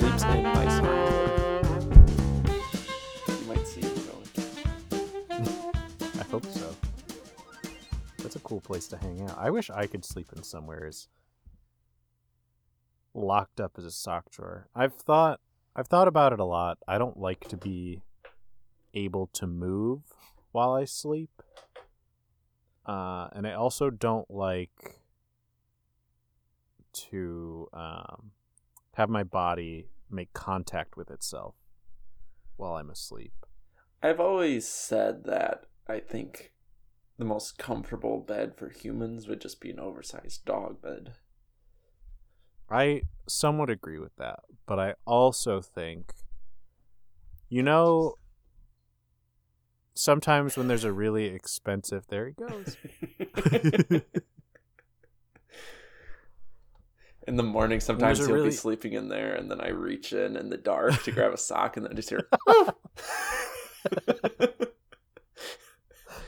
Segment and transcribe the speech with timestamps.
[0.00, 0.44] Sleeps in
[3.28, 4.28] You might see him going.
[6.18, 6.74] I hope so.
[8.18, 9.38] That's a cool place to hang out.
[9.38, 11.08] I wish I could sleep in somewhere as
[13.14, 14.68] locked up as a sock drawer.
[14.74, 15.40] I've thought
[15.80, 16.76] I've thought about it a lot.
[16.86, 18.02] I don't like to be
[18.92, 20.02] able to move
[20.52, 21.30] while I sleep.
[22.84, 25.00] Uh, and I also don't like
[26.92, 28.32] to um,
[28.92, 31.54] have my body make contact with itself
[32.56, 33.32] while I'm asleep.
[34.02, 36.52] I've always said that I think
[37.16, 41.14] the most comfortable bed for humans would just be an oversized dog bed.
[42.70, 46.12] I somewhat agree with that, but I also think,
[47.48, 48.14] you know,
[49.94, 52.76] sometimes when there's a really expensive, there he goes.
[57.26, 60.36] in the morning, sometimes he'll really- be sleeping in there, and then I reach in
[60.36, 62.28] in the dark to grab a sock, and then I just hear.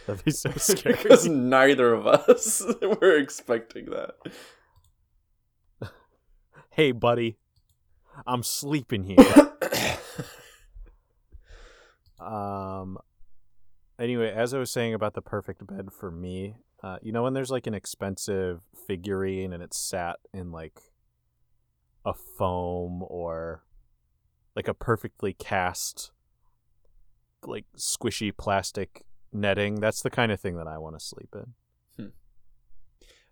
[0.06, 0.96] That'd be so scary.
[0.96, 4.16] because neither of us were expecting that.
[6.72, 7.36] Hey, buddy,
[8.26, 9.52] I'm sleeping here.
[12.20, 12.98] um.
[13.98, 17.34] Anyway, as I was saying about the perfect bed for me, uh, you know when
[17.34, 20.80] there's like an expensive figurine and it's sat in like
[22.04, 23.62] a foam or
[24.56, 26.10] like a perfectly cast
[27.46, 29.76] like squishy plastic netting.
[29.76, 31.54] That's the kind of thing that I want to sleep in.
[32.04, 32.10] Hmm.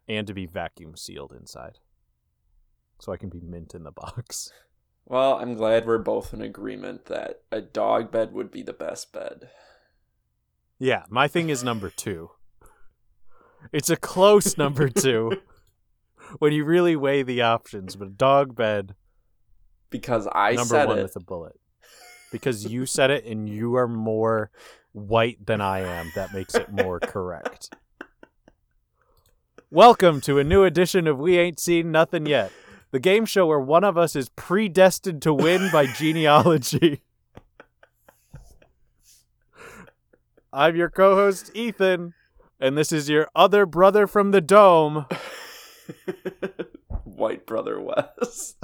[0.09, 1.79] And to be vacuum sealed inside.
[3.01, 4.53] So I can be mint in the box.
[5.07, 9.13] Well, I'm glad we're both in agreement that a dog bed would be the best
[9.13, 9.49] bed.
[10.79, 12.31] Yeah, my thing is number 2.
[13.73, 15.33] It's a close number 2
[16.39, 18.95] when you really weigh the options, but a dog bed
[19.91, 21.03] Because I number said one it.
[21.03, 21.59] with a bullet.
[22.31, 24.51] Because you said it and you are more
[24.93, 26.13] white than I am.
[26.15, 27.75] That makes it more correct.
[29.71, 32.53] Welcome to a new edition of We Ain't Seen Nothing Yet,
[32.91, 37.03] the game show where one of us is predestined to win by genealogy.
[40.53, 42.15] I'm your co host, Ethan,
[42.59, 45.07] and this is your other brother from the dome.
[47.05, 48.57] White brother Wes.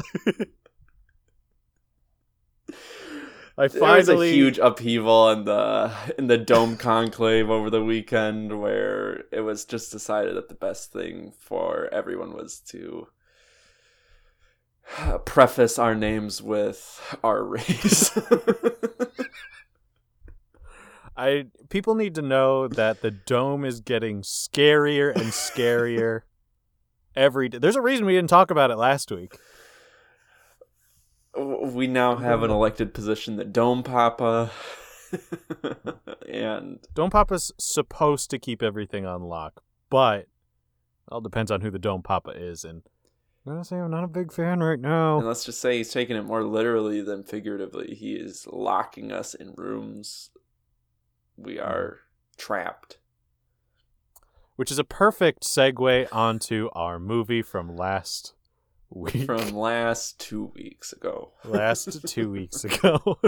[3.58, 7.82] I finally There was a huge upheaval in the in the dome conclave over the
[7.82, 13.08] weekend where it was just decided that the best thing for everyone was to
[15.24, 18.16] preface our names with our race.
[21.16, 26.22] I people need to know that the dome is getting scarier and scarier
[27.14, 27.58] every day.
[27.58, 29.36] There's a reason we didn't talk about it last week.
[31.34, 34.50] we now have an elected position, the Dome Papa,
[36.28, 40.28] and Dome Papa's supposed to keep everything on lock, but it
[41.08, 42.64] all depends on who the Dome Papa is.
[42.64, 42.82] And
[43.54, 45.18] gonna say I'm not a big fan right now.
[45.18, 47.94] and let's just say he's taking it more literally than figuratively.
[47.94, 50.30] He is locking us in rooms.
[51.36, 51.62] We hmm.
[51.62, 52.00] are
[52.36, 52.98] trapped.
[54.56, 58.32] Which is a perfect segue onto our movie from last
[58.90, 59.26] week.
[59.26, 61.32] From last two weeks ago.
[61.44, 63.18] last two weeks ago.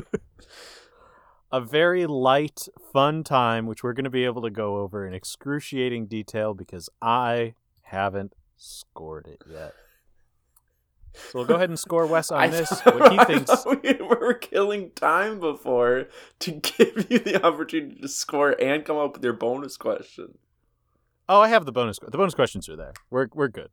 [1.52, 5.14] a very light, fun time, which we're going to be able to go over in
[5.14, 9.74] excruciating detail because I haven't scored it yet.
[11.30, 12.80] So we'll go ahead and score Wes on this.
[12.84, 13.64] What he thinks.
[13.66, 16.08] we were killing time before
[16.40, 20.38] to give you the opportunity to score and come up with your bonus question.
[21.28, 21.98] Oh, I have the bonus.
[21.98, 22.94] The bonus questions are there.
[23.10, 23.70] We're we're good.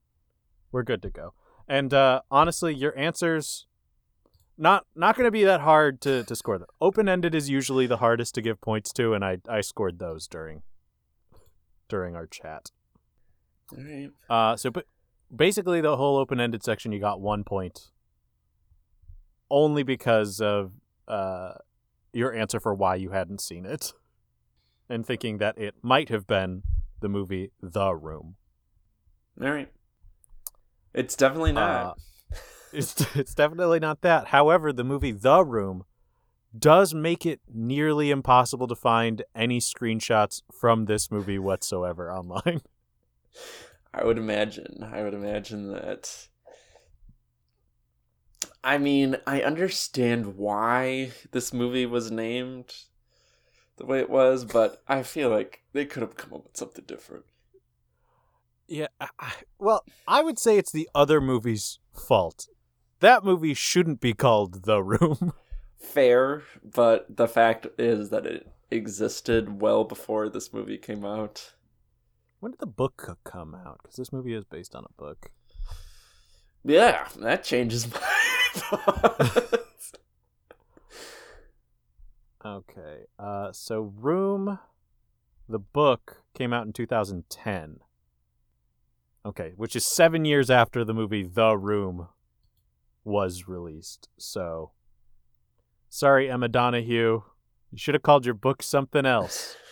[0.72, 1.34] We're good to go.
[1.68, 3.66] And uh, honestly, your answers
[4.58, 6.58] not not going to be that hard to to score.
[6.58, 6.68] Them.
[6.82, 10.28] Open ended is usually the hardest to give points to, and I I scored those
[10.28, 10.64] during
[11.88, 12.72] during our chat.
[13.72, 14.10] All right.
[14.30, 14.86] Uh, so but
[15.34, 17.92] basically the whole open ended section you got one point,
[19.50, 20.72] only because of
[21.08, 21.54] uh
[22.14, 23.94] your answer for why you hadn't seen it,
[24.90, 26.64] and thinking that it might have been
[27.02, 28.36] the movie The Room.
[29.42, 29.70] All right.
[30.94, 31.86] It's definitely not.
[31.86, 31.94] Uh,
[32.72, 34.28] it's it's definitely not that.
[34.28, 35.84] However, the movie The Room
[36.58, 42.62] does make it nearly impossible to find any screenshots from this movie whatsoever online.
[43.98, 44.86] I would imagine.
[44.92, 46.28] I would imagine that.
[48.62, 52.74] I mean, I understand why this movie was named
[53.78, 56.84] the way it was, but I feel like they could have come up with something
[56.86, 57.24] different.
[58.68, 58.88] Yeah.
[59.00, 62.48] I, well, I would say it's the other movie's fault.
[63.00, 65.34] That movie shouldn't be called The Room.
[65.78, 71.54] Fair, but the fact is that it existed well before this movie came out.
[72.46, 73.80] When did the book come out?
[73.82, 75.32] Because this movie is based on a book.
[76.64, 78.00] Yeah, that changes my
[78.54, 79.94] thoughts.
[82.46, 83.06] Okay.
[83.18, 84.60] Uh, so Room,
[85.50, 87.80] the book came out in 2010.
[89.26, 92.10] Okay, which is seven years after the movie The Room
[93.04, 94.08] was released.
[94.20, 94.70] So,
[95.90, 97.24] sorry, Emma Donoghue.
[97.72, 99.58] You should have called your book something else.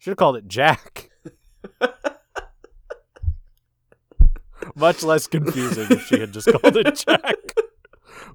[0.00, 1.10] Should have called it Jack.
[4.74, 7.54] Much less confusing if she had just called it Jack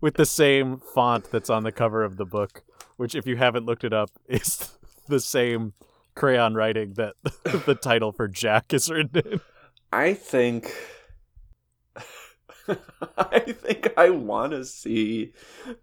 [0.02, 2.64] with the same font that's on the cover of the book,
[2.98, 4.78] which, if you haven't looked it up, is
[5.08, 5.74] the same
[6.16, 7.16] crayon writing that
[7.66, 9.42] the title for Jack is written in.
[9.92, 10.74] I think.
[13.18, 15.34] I think I want to see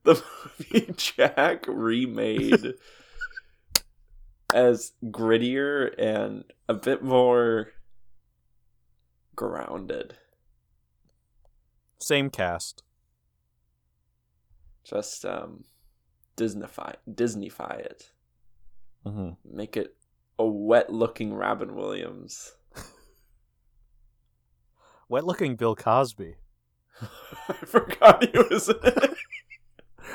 [0.05, 0.23] the
[0.61, 2.75] movie Jack remade
[4.55, 7.69] as grittier and a bit more
[9.37, 10.14] grounded.
[11.99, 12.82] Same cast.
[14.85, 15.64] Just um,
[16.37, 18.11] Disneyfy Disneyfy it.
[19.06, 19.56] Mm-hmm.
[19.56, 19.94] Make it
[20.38, 22.55] a wet-looking Robin Williams.
[25.08, 26.37] Wet looking Bill Cosby.
[27.49, 29.14] I forgot he was in it.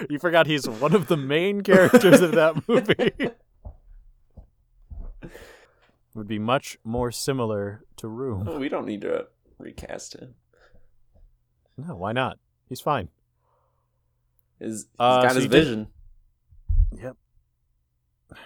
[0.09, 3.31] You forgot he's one of the main characters of that movie.
[6.13, 8.48] Would be much more similar to Room.
[8.48, 9.27] Oh, we don't need to
[9.60, 10.36] recast him.
[11.77, 12.38] No, why not?
[12.69, 13.10] He's fine.
[14.60, 15.88] His, he's Uh, got so his you did- vision.
[17.01, 17.18] Yep.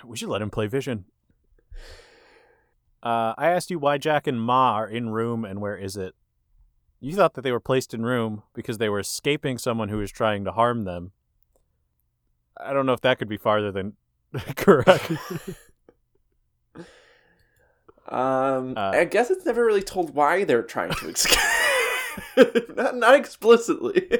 [0.05, 1.05] We should let him play Vision.
[3.01, 6.15] Uh, I asked you why Jack and Ma are in Room and where is it?
[6.99, 10.11] You thought that they were placed in Room because they were escaping someone who was
[10.11, 11.11] trying to harm them.
[12.59, 13.93] I don't know if that could be farther than
[14.57, 15.11] correct.
[18.09, 21.39] Um, Uh, I guess it's never really told why they're trying to escape.
[22.75, 24.07] not, not explicitly.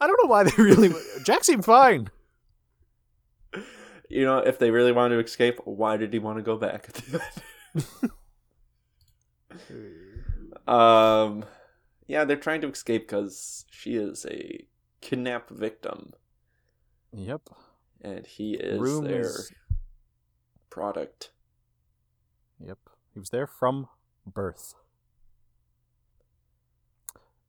[0.00, 0.90] I don't know why they really.
[1.24, 2.10] Jack seemed fine.
[4.08, 6.88] you know, if they really wanted to escape, why did he want to go back?
[10.66, 11.44] um,
[12.06, 14.64] yeah, they're trying to escape because she is a
[15.00, 16.12] kidnapped victim,
[17.12, 17.42] Yep.
[18.02, 19.52] and he is Room their is.
[20.72, 21.30] Product.
[22.58, 22.78] Yep.
[23.12, 23.88] He was there from
[24.26, 24.72] birth.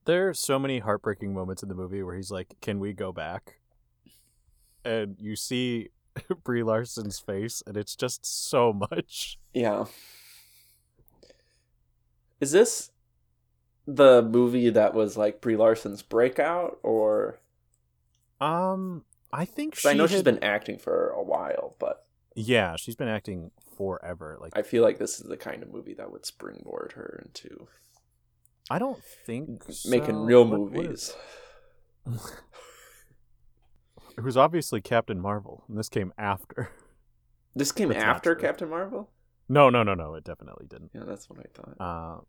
[0.04, 3.14] There are so many heartbreaking moments in the movie where he's like, Can we go
[3.14, 3.60] back?
[4.84, 5.90] And you see
[6.44, 9.40] Brie Larson's face, and it's just so much.
[9.54, 9.86] Yeah.
[12.42, 12.92] Is this
[13.88, 17.40] the movie that was like Brie Larson's breakout, or
[18.42, 22.96] Um, I think she I know she's been acting for a while, but Yeah, she's
[22.96, 24.38] been acting forever.
[24.42, 27.68] Like I feel like this is the kind of movie that would springboard her into
[28.70, 30.24] I don't think making so.
[30.24, 31.14] real What- what movies.
[32.08, 32.32] is-
[34.18, 36.70] it was obviously Captain Marvel, and this came after.
[37.56, 38.34] This came That's after.
[38.34, 39.12] Captain Marvel.
[39.48, 40.16] No, no, no, no.
[40.16, 40.90] It definitely didn't.
[40.92, 41.76] Yeah, that's what I thought.
[41.80, 42.22] Uh,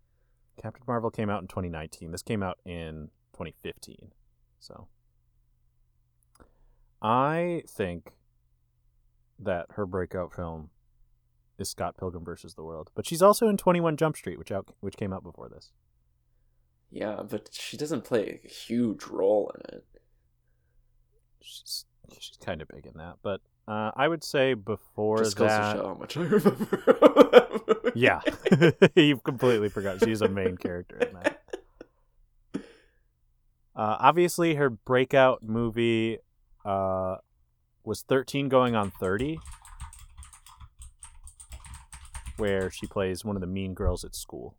[0.60, 2.10] Captain Marvel came out in 2019.
[2.10, 4.12] This came out in 2015.
[4.60, 4.86] So
[7.00, 8.10] I think
[9.38, 10.70] that her breakout film
[11.58, 14.68] is Scott Pilgrim versus the World, but she's also in 21 Jump Street, which out
[14.80, 15.72] which came out before this.
[16.90, 19.84] yeah, but she doesn't play a huge role in it.
[21.40, 21.84] She's
[22.18, 25.72] she's kind of big in that, but uh, I would say before Just goes that,
[25.74, 27.92] to show how much I remember.
[27.94, 28.20] yeah,
[28.94, 31.40] you completely forgot she's a main character in that.
[33.76, 36.18] Uh, obviously, her breakout movie
[36.64, 37.16] uh,
[37.84, 39.38] was 13 going on 30,
[42.36, 44.56] where she plays one of the mean girls at school.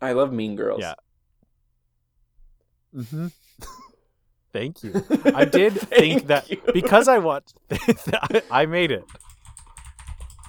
[0.00, 0.80] I love Mean Girls.
[0.80, 0.94] Yeah.
[2.94, 3.28] Mm-hmm.
[4.52, 5.04] Thank you.
[5.34, 6.60] I did think that you.
[6.72, 7.58] because I watched,
[8.50, 9.04] I made it.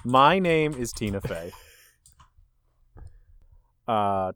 [0.04, 1.52] My name is Tina Fey.
[3.86, 4.32] Uh,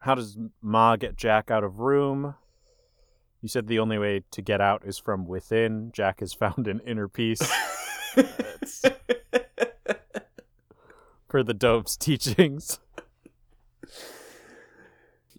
[0.00, 2.34] how does Ma get Jack out of room?
[3.42, 5.90] You said the only way to get out is from within.
[5.92, 7.40] Jack has found an inner peace
[11.28, 12.78] per the Dope's teachings.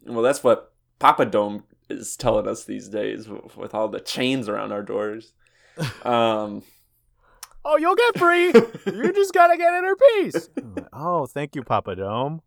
[0.06, 4.48] Well, that's what Papa Dome is telling us these days with, with all the chains
[4.50, 5.34] around our doors.
[6.04, 6.64] Um,
[7.64, 8.48] Oh, you'll get free.
[8.48, 10.50] you just gotta get inner peace.
[10.92, 12.42] oh, thank you, Papa Dome.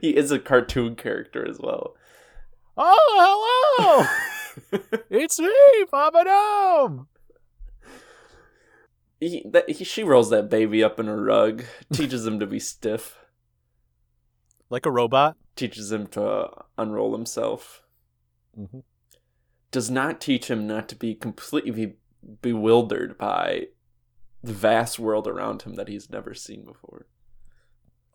[0.00, 1.96] he is a cartoon character as well.
[2.76, 4.06] Oh,
[4.68, 4.80] hello.
[5.10, 5.50] it's me,
[5.90, 7.08] Papa Dome.
[9.20, 12.58] He, that, he, she rolls that baby up in a rug, teaches him to be
[12.60, 13.16] stiff,
[14.70, 15.36] Like a robot.
[15.56, 17.82] teaches him to unroll himself,
[18.58, 18.80] Mm-hmm.
[19.72, 21.94] does not teach him not to be completely
[22.40, 23.66] bewildered by
[24.44, 27.06] the vast world around him that he's never seen before.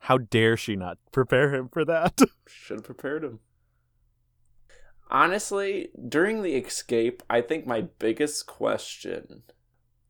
[0.04, 2.22] How dare she not prepare him for that?
[2.48, 3.40] Should have prepared him.
[5.10, 9.44] Honestly, during the escape, I think my biggest question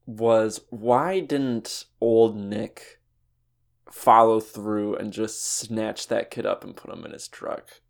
[0.05, 2.99] was why didn't old Nick
[3.89, 7.81] follow through and just snatch that kid up and put him in his truck?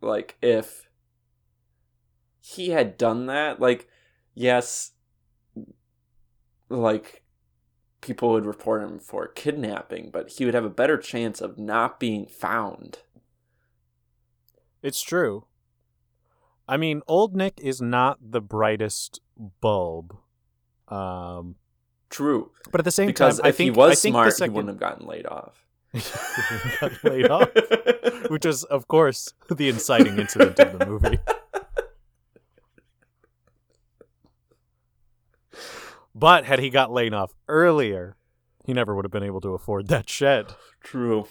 [0.00, 0.88] Like, if
[2.40, 3.88] he had done that, like,
[4.34, 4.92] yes,
[6.70, 7.24] like,
[8.00, 12.00] people would report him for kidnapping, but he would have a better chance of not
[12.00, 13.00] being found.
[14.82, 15.46] It's true.
[16.66, 19.20] I mean, old Nick is not the brightest
[19.60, 20.16] bulb.
[20.88, 21.56] Um,
[22.10, 22.50] True.
[22.70, 24.80] but at the same Because time, I think he was think smart, second, he wouldn't
[24.80, 25.66] have gotten laid off.
[26.80, 27.48] got laid off,
[28.28, 31.18] which is, of course, the inciting incident of the movie.
[36.14, 38.16] But had he got laid off earlier,
[38.64, 40.54] he never would have been able to afford that shed.
[40.82, 41.26] True.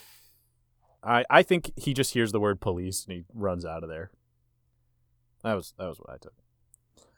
[1.01, 4.11] I, I think he just hears the word police and he runs out of there.
[5.43, 6.33] That was that was what I took.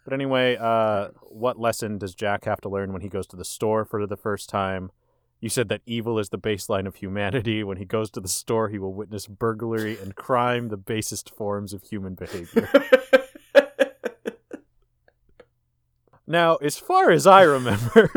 [0.03, 3.46] But anyway, uh, what lesson does Jack have to learn when he goes to the
[3.46, 4.91] store for the first time?
[5.41, 7.63] You said that evil is the baseline of humanity.
[7.63, 11.74] When he goes to the store, he will witness burglary and crime, the basest forms
[11.74, 12.70] of human behavior.
[16.27, 18.10] Now, as far as I remember,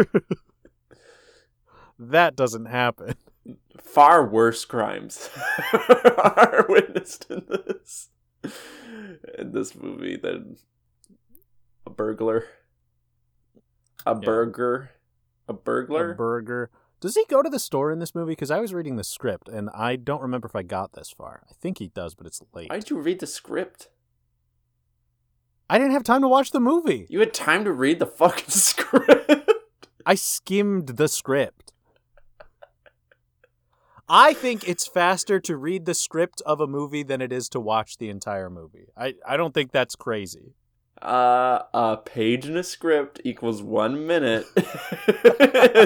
[1.99, 3.15] that doesn't happen.
[3.79, 5.31] Far worse crimes
[5.73, 8.09] are witnessed in this
[9.39, 10.57] in this movie than
[11.87, 12.45] a burglar,
[14.07, 14.91] a burger,
[15.49, 16.13] a burglar.
[16.13, 16.71] A burger.
[17.01, 18.33] Does he go to the store in this movie?
[18.33, 21.43] Because I was reading the script and I don't remember if I got this far.
[21.49, 22.71] I think he does, but it's late.
[22.71, 23.89] Why'd you read the script?
[25.71, 27.07] I didn't have time to watch the movie.
[27.09, 29.53] You had time to read the fucking script.
[30.05, 31.73] I skimmed the script.
[34.09, 37.61] I think it's faster to read the script of a movie than it is to
[37.61, 38.87] watch the entire movie.
[38.97, 40.55] I, I don't think that's crazy.
[41.03, 44.65] Uh, a page in a script equals one minute in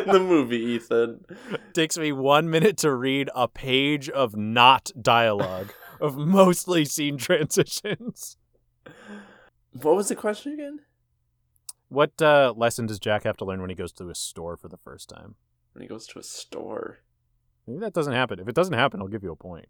[0.08, 1.24] the movie, Ethan.
[1.50, 7.18] It takes me one minute to read a page of not dialogue, of mostly scene
[7.18, 8.38] transitions.
[9.72, 10.80] What was the question again?
[11.88, 14.68] What uh, lesson does Jack have to learn when he goes to a store for
[14.68, 15.34] the first time?
[15.74, 17.00] When he goes to a store.
[17.66, 18.40] Maybe that doesn't happen.
[18.40, 19.66] If it doesn't happen, I'll give you a point.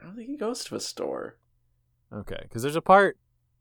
[0.00, 1.36] I don't think he goes to a store.
[2.12, 3.16] Okay, because there's a part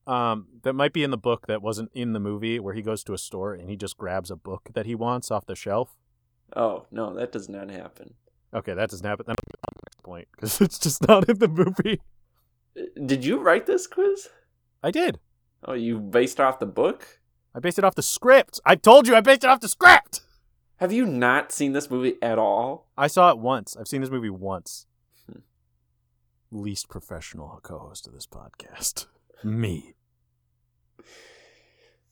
[0.05, 3.03] um, that might be in the book that wasn't in the movie where he goes
[3.05, 5.95] to a store and he just grabs a book that he wants off the shelf.
[6.55, 8.15] Oh, no, that does not happen.
[8.53, 9.25] Okay, that doesn't happen.
[9.27, 12.01] Then I'll get on to the next point because it's just not in the movie.
[12.77, 14.29] Uh, Did you write this quiz?
[14.83, 15.19] I did.
[15.65, 17.21] Oh, you based off the book?
[17.55, 18.59] I based it off the script.
[18.65, 20.21] I told you I based it off the script.
[20.83, 22.89] Have you not seen this movie at all?
[22.97, 23.77] I saw it once.
[23.79, 24.85] I've seen this movie once.
[25.31, 25.39] Hmm.
[26.51, 29.05] Least professional co-host of this podcast.
[29.45, 29.93] Me.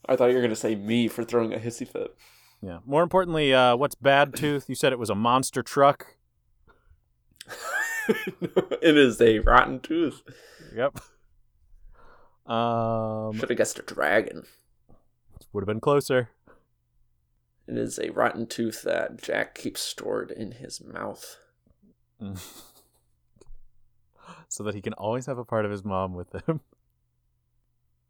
[0.08, 2.16] I thought you were going to say me for throwing a hissy fit.
[2.62, 2.80] Yeah.
[2.86, 4.70] More importantly, uh, what's Bad Tooth?
[4.70, 6.16] You said it was a monster truck.
[8.08, 10.24] it is a rotten tooth.
[10.74, 10.98] Yep.
[12.50, 14.44] Um, Should have guessed a dragon.
[15.52, 16.30] would have been closer.
[17.68, 21.38] It is a rotten tooth that Jack keeps stored in his mouth.
[24.48, 26.62] so that he can always have a part of his mom with him.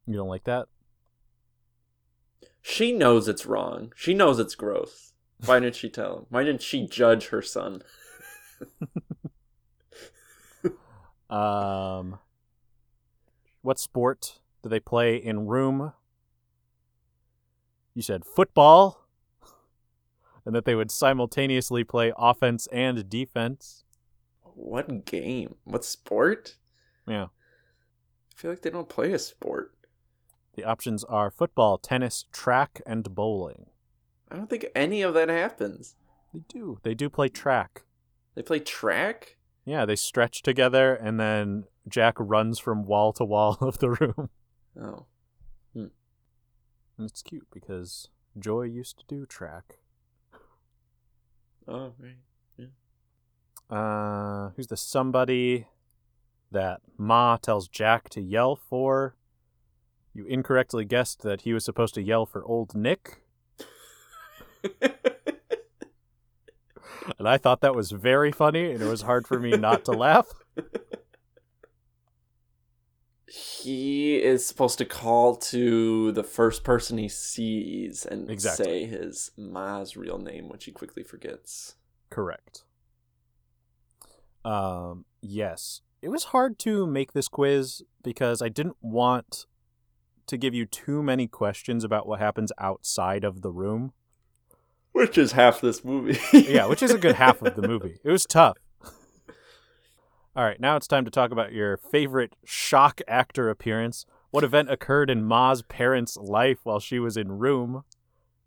[0.08, 0.68] You don't like that?
[2.60, 3.94] She knows it's wrong.
[3.96, 5.14] She knows it's gross.
[5.46, 6.26] Why didn't she tell him?
[6.30, 7.84] Why didn't she judge her son?
[11.32, 12.20] Um,
[13.62, 15.94] what sport do they play in room?
[17.94, 19.01] You said football,
[20.46, 23.84] and that they would simultaneously play offense and defense.
[24.42, 25.56] What game?
[25.64, 26.58] What sport?
[27.08, 27.26] Yeah.
[27.26, 29.74] I feel like they don't play a sport.
[30.56, 33.68] The options are football, tennis, track, and bowling.
[34.30, 35.96] I don't think any of that happens.
[36.34, 36.80] They do.
[36.84, 37.84] They do play track.
[38.36, 39.38] They play track?
[39.66, 44.30] Yeah, they stretch together, and then Jack runs from wall to wall of the room.
[44.80, 45.06] Oh.
[45.74, 45.88] Hmm.
[46.98, 49.78] And it's cute because Joy used to do track.
[51.72, 52.18] Oh, right.
[53.70, 55.68] Uh, who's the somebody
[56.52, 59.16] that Ma tells Jack to yell for?
[60.14, 63.22] You incorrectly guessed that he was supposed to yell for old Nick,
[64.82, 64.94] and
[67.26, 70.28] I thought that was very funny, and it was hard for me not to laugh.
[73.32, 78.66] he is supposed to call to the first person he sees and Exactly.
[78.66, 81.76] say his ma's real name, which he quickly forgets.
[82.10, 82.64] Correct.
[84.44, 85.82] Um, yes.
[86.02, 89.46] It was hard to make this quiz because I didn't want
[90.28, 93.94] to give you too many questions about what happens outside of the room.
[94.92, 96.20] Which is half this movie.
[96.34, 97.98] Yeah, which is a good half of the movie.
[98.04, 98.58] It was tough.
[100.36, 104.06] All right, now it's time to talk about your favorite shock actor appearance.
[104.30, 107.84] What event occurred in Ma's parents' life while she was in room?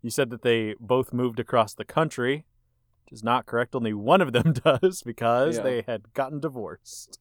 [0.01, 2.45] You said that they both moved across the country,
[3.05, 3.75] which is not correct.
[3.75, 5.63] Only one of them does because Yeah.
[5.63, 7.19] they had gotten divorced.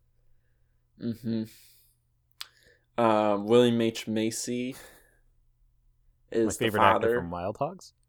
[1.02, 1.44] Mm-hmm.
[2.96, 4.06] Um, William H.
[4.08, 4.76] Macy
[6.30, 7.92] is My favorite the actor from Wild Hogs.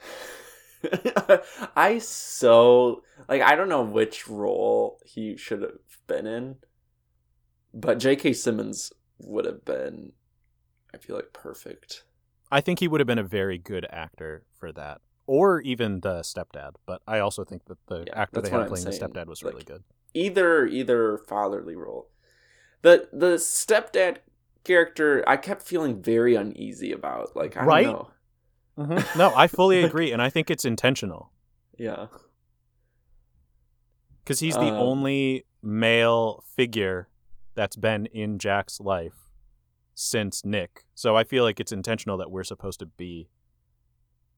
[1.76, 6.56] I so like I don't know which role he should have been in,
[7.72, 8.32] but J.K.
[8.32, 10.12] Simmons would have been,
[10.94, 12.04] I feel like, perfect.
[12.50, 16.20] I think he would have been a very good actor for that, or even the
[16.22, 16.72] stepdad.
[16.84, 19.54] But I also think that the Yeah, actor they had playing the stepdad was Like,
[19.54, 19.84] really good.
[20.14, 22.08] Either either fatherly role.
[22.82, 24.18] The the stepdad
[24.64, 27.36] character I kept feeling very uneasy about.
[27.36, 27.68] Like I Right?
[27.68, 28.10] don't know.
[28.76, 31.30] No, I fully agree, and I think it's intentional.
[31.78, 32.06] Yeah.
[34.24, 37.08] because he's the Um, only male figure
[37.54, 39.30] that's been in Jack's life
[39.94, 40.84] since Nick.
[40.94, 43.28] So I feel like it's intentional that we're supposed to be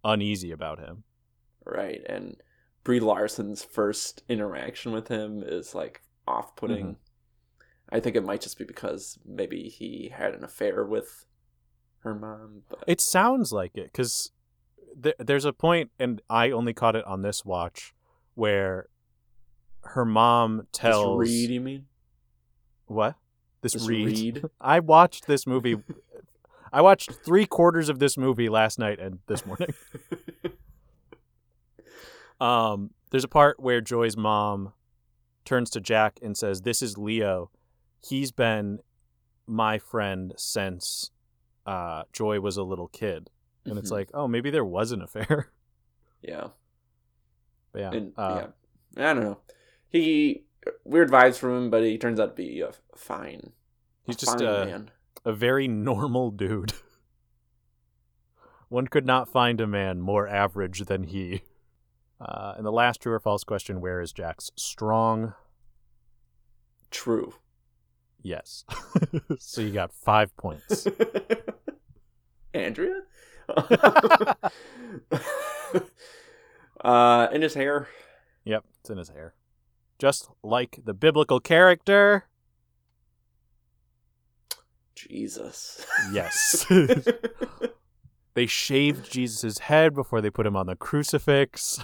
[0.05, 1.05] uneasy about him.
[1.65, 2.01] Right.
[2.09, 2.37] And
[2.85, 6.87] Brie Larson's first interaction with him is like off putting.
[6.87, 6.97] Mhm.
[7.91, 11.25] I think it might just be because maybe he had an affair with
[12.01, 12.63] her mom.
[12.69, 14.33] But It sounds like it because
[15.03, 17.95] th- there's a point, and I only caught it on this watch,
[18.35, 18.89] where
[19.83, 21.87] her mom This tells Reed, you mean?
[22.87, 23.17] what
[23.63, 24.07] this, This read.
[24.07, 24.45] Reed?
[24.61, 25.77] I watched this movie.
[26.73, 29.69] I watched three quarters of this movie last night and this morning.
[32.41, 34.73] Um, there's a part where Joy's mom
[35.45, 37.51] turns to Jack and says, "This is Leo.
[38.01, 38.79] He's been
[39.47, 41.11] my friend since
[41.69, 43.31] uh, Joy was a little kid."
[43.65, 43.95] And it's Mhm.
[43.95, 45.51] like, oh, maybe there was an affair.
[46.23, 46.49] yeah.
[47.73, 48.47] but yeah, And uh,
[48.97, 49.11] yeah.
[49.11, 49.39] I don't know.
[49.89, 50.45] He
[50.85, 53.53] weird vibes from him, but he turns out to be a fine.
[54.05, 54.91] he's a just fine a, man.
[55.25, 56.73] a very normal dude.
[58.69, 61.43] One could not find a man more average than he.
[62.21, 65.35] Uh, and the last true or false question: Where is Jack's strong?
[66.91, 67.35] True.
[68.29, 68.65] Yes.
[69.39, 70.87] so you got five points.
[72.55, 73.01] Andrea?
[76.83, 77.89] uh, in his hair.
[78.45, 79.33] Yep, it's in his hair.
[79.99, 82.27] Just like the biblical character.
[84.95, 85.87] Jesus.
[86.13, 86.67] Yes.
[88.39, 91.83] They shaved Jesus' head before they put him on the crucifix.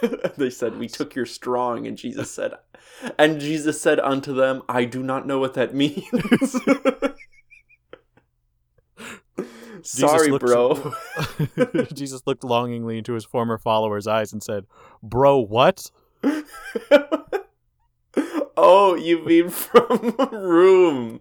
[0.36, 2.54] they said, We took your strong, and Jesus said,
[3.16, 6.02] And Jesus said unto them, I do not know what that means.
[9.82, 10.92] Sorry, looked- bro.
[11.94, 14.66] Jesus looked longingly into his former followers' eyes and said,
[15.04, 15.88] Bro, what?
[18.56, 21.20] oh, you mean from room.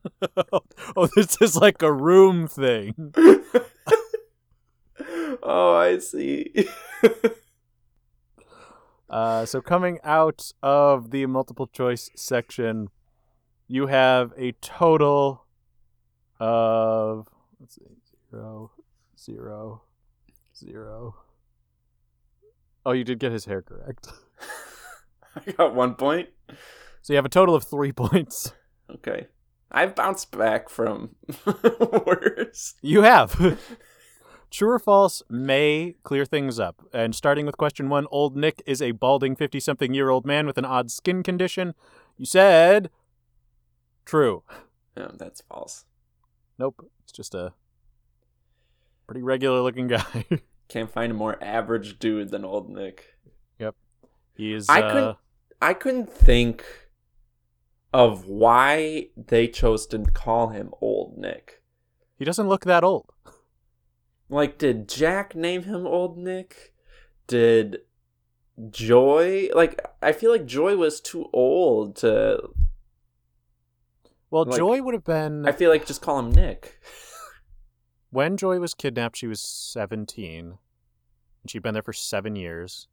[0.96, 3.14] oh, this is like a room thing.
[5.42, 6.68] oh, I see.
[9.12, 12.88] Uh, so coming out of the multiple choice section,
[13.68, 15.44] you have a total
[16.40, 17.28] of
[17.60, 17.82] let's see,
[18.30, 18.72] zero,
[19.18, 19.82] zero,
[20.56, 21.14] zero.
[22.86, 24.08] Oh, you did get his hair correct.
[25.36, 26.30] I got one point.
[27.02, 28.54] So you have a total of three points.
[28.88, 29.26] Okay.
[29.72, 31.16] I've bounced back from
[32.06, 32.74] worse.
[32.82, 33.58] You have.
[34.50, 36.82] True or false may clear things up.
[36.92, 40.46] And starting with question one, old Nick is a balding 50 something year old man
[40.46, 41.74] with an odd skin condition.
[42.18, 42.90] You said
[44.04, 44.42] true.
[44.94, 45.86] No, that's false.
[46.58, 46.86] Nope.
[47.02, 47.54] It's just a
[49.06, 50.26] pretty regular looking guy.
[50.68, 53.14] Can't find a more average dude than old Nick.
[53.58, 53.74] Yep.
[54.34, 54.68] He is.
[54.68, 55.16] I uh, couldn't
[55.62, 56.64] I couldn't think
[57.92, 61.62] of why they chose to call him Old Nick.
[62.18, 63.10] He doesn't look that old.
[64.28, 66.72] Like, did Jack name him Old Nick?
[67.26, 67.78] Did
[68.70, 69.84] Joy like?
[70.00, 72.50] I feel like Joy was too old to.
[74.30, 76.80] Well, Like, Joy would have been I feel like just call him Nick.
[78.10, 79.16] when Joy was kidnapped.
[79.18, 80.58] She was seventeen,
[81.42, 82.88] and she'd been there for seven years.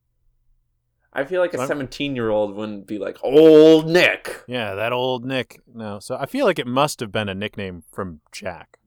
[1.12, 4.44] I feel like a I'm- seventeen-year-old wouldn't be like Old Nick.
[4.48, 5.60] Yeah, that old Nick.
[5.74, 8.78] No, so I feel like it must have been a nickname from Jack.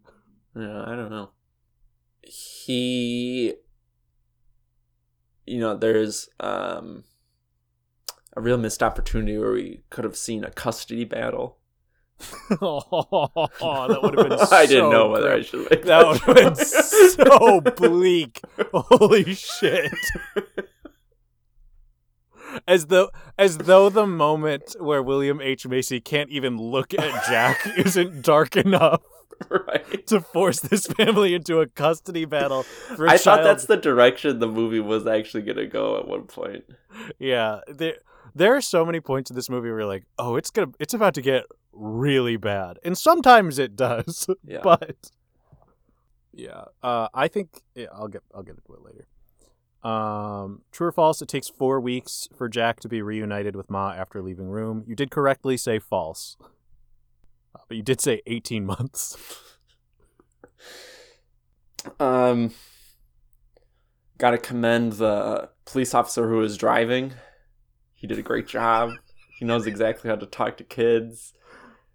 [0.57, 1.31] Yeah, I don't know.
[2.23, 3.55] He,
[5.47, 7.05] you know, there's um
[8.37, 11.59] a real missed opportunity where we could have seen a custody battle.
[12.63, 13.41] oh,
[13.89, 14.39] that would have been.
[14.53, 15.33] I didn't know whether.
[15.33, 18.41] I should make That would have been so bleak.
[18.73, 19.93] Holy shit.
[22.67, 25.67] As though as though the moment where William H.
[25.67, 29.03] Macy can't even look at Jack isn't dark enough
[29.49, 30.07] right.
[30.07, 34.49] to force this family into a custody battle for I thought that's the direction the
[34.49, 36.65] movie was actually gonna go at one point.
[37.19, 37.61] Yeah.
[37.69, 37.97] There
[38.35, 40.95] there are so many points in this movie where you're like, oh, it's gonna it's
[40.95, 42.79] about to get really bad.
[42.85, 44.27] And sometimes it does.
[44.45, 44.61] Yeah.
[44.63, 45.11] but
[46.33, 49.07] yeah, uh, I think yeah, I'll get I'll get into it later.
[49.83, 51.21] Um, true or false?
[51.23, 54.85] It takes four weeks for Jack to be reunited with Ma after leaving room.
[54.87, 56.37] You did correctly say false,
[57.55, 59.17] Uh, but you did say eighteen months.
[61.99, 62.53] Um,
[64.19, 67.13] gotta commend the police officer who was driving.
[67.95, 68.93] He did a great job.
[69.39, 71.33] He knows exactly how to talk to kids.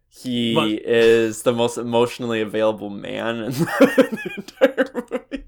[0.10, 5.46] He But- is the most emotionally available man in the entire movie.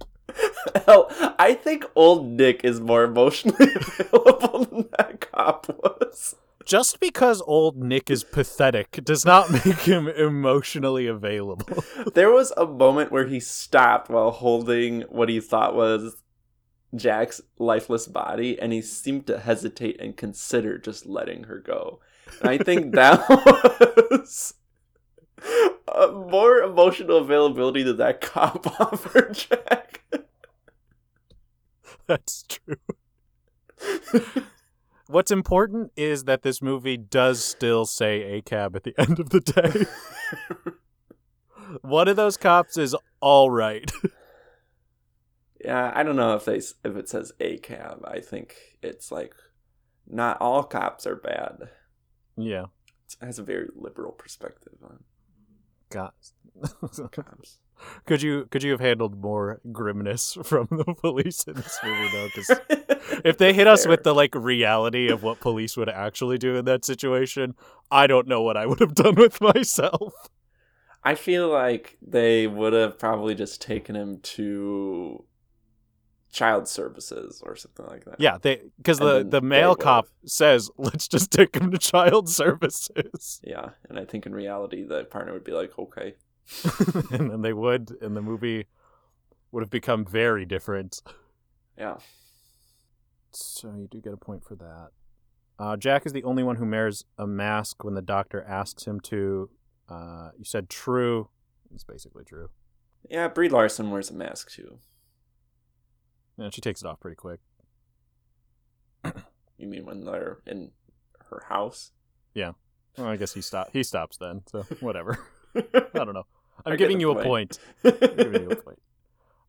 [0.86, 6.36] Hell, I think old Nick is more emotionally available than that cop was.
[6.66, 11.84] Just because old Nick is pathetic does not make him emotionally available.
[12.14, 16.22] There was a moment where he stopped while holding what he thought was
[16.96, 22.00] Jack's lifeless body, and he seemed to hesitate and consider just letting her go.
[22.42, 23.28] And I think that
[24.10, 24.54] was
[26.14, 30.02] more emotional availability than that cop offered Jack.
[32.10, 32.76] That's true.
[35.06, 39.40] What's important is that this movie does still say ACAB at the end of the
[39.40, 39.86] day.
[41.82, 43.92] One of those cops is all right.
[45.64, 48.04] yeah, I don't know if they if it says a cab.
[48.06, 49.36] I think it's like
[50.08, 51.70] not all cops are bad.
[52.36, 52.66] yeah.
[53.22, 55.04] It has a very liberal perspective on
[55.92, 56.12] God.
[57.12, 57.60] cops.
[58.06, 62.28] Could you could you have handled more grimness from the police in this movie though?
[62.28, 66.56] Because if they hit us with the like reality of what police would actually do
[66.56, 67.56] in that situation,
[67.92, 70.14] I don't know what I would have done with myself.
[71.04, 75.24] I feel like they would have probably just taken him to
[76.32, 78.20] child services or something like that.
[78.20, 83.42] Yeah, they because the the male cop says, "Let's just take him to child services,"
[83.44, 86.16] Yeah, and I think in reality the partner would be like, okay,
[87.12, 88.66] and then they would, and the movie
[89.52, 91.02] would have become very different.
[91.78, 91.98] yeah,
[93.32, 94.90] So you do get a point for that.
[95.58, 99.00] Uh, Jack is the only one who wears a mask when the doctor asks him
[99.02, 99.50] to.
[99.90, 101.30] Uh, you said true.
[101.74, 102.50] It's basically true.
[103.10, 103.28] yeah.
[103.28, 104.80] Brie Larson wears a mask too.
[106.38, 107.40] And she takes it off pretty quick.
[109.58, 110.72] You mean when they're in
[111.30, 111.92] her house?
[112.34, 112.52] Yeah.
[112.98, 113.70] Well, I guess he stop.
[113.74, 114.44] He stops then.
[114.50, 115.20] So whatever.
[115.56, 115.62] I
[115.94, 116.26] don't know.
[116.66, 117.60] I'm giving you a point.
[117.84, 117.98] point.
[118.02, 118.80] I'm giving you a point.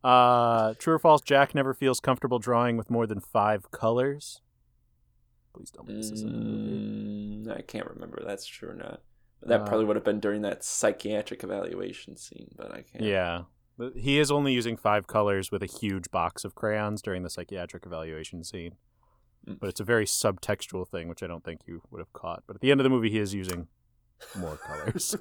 [0.02, 1.20] Uh, true or false?
[1.20, 4.40] Jack never feels comfortable drawing with more than five colors.
[5.54, 7.44] Please tell me this is the movie.
[7.48, 9.00] Mm, I can't remember if that's true or not.
[9.42, 13.04] That Uh, probably would have been during that psychiatric evaluation scene, but I can't.
[13.04, 13.42] Yeah.
[13.96, 17.86] He is only using five colors with a huge box of crayons during the psychiatric
[17.86, 18.76] evaluation scene.
[19.48, 19.58] Mm.
[19.58, 22.42] But it's a very subtextual thing, which I don't think you would have caught.
[22.46, 23.68] But at the end of the movie, he is using
[24.36, 25.16] more colors.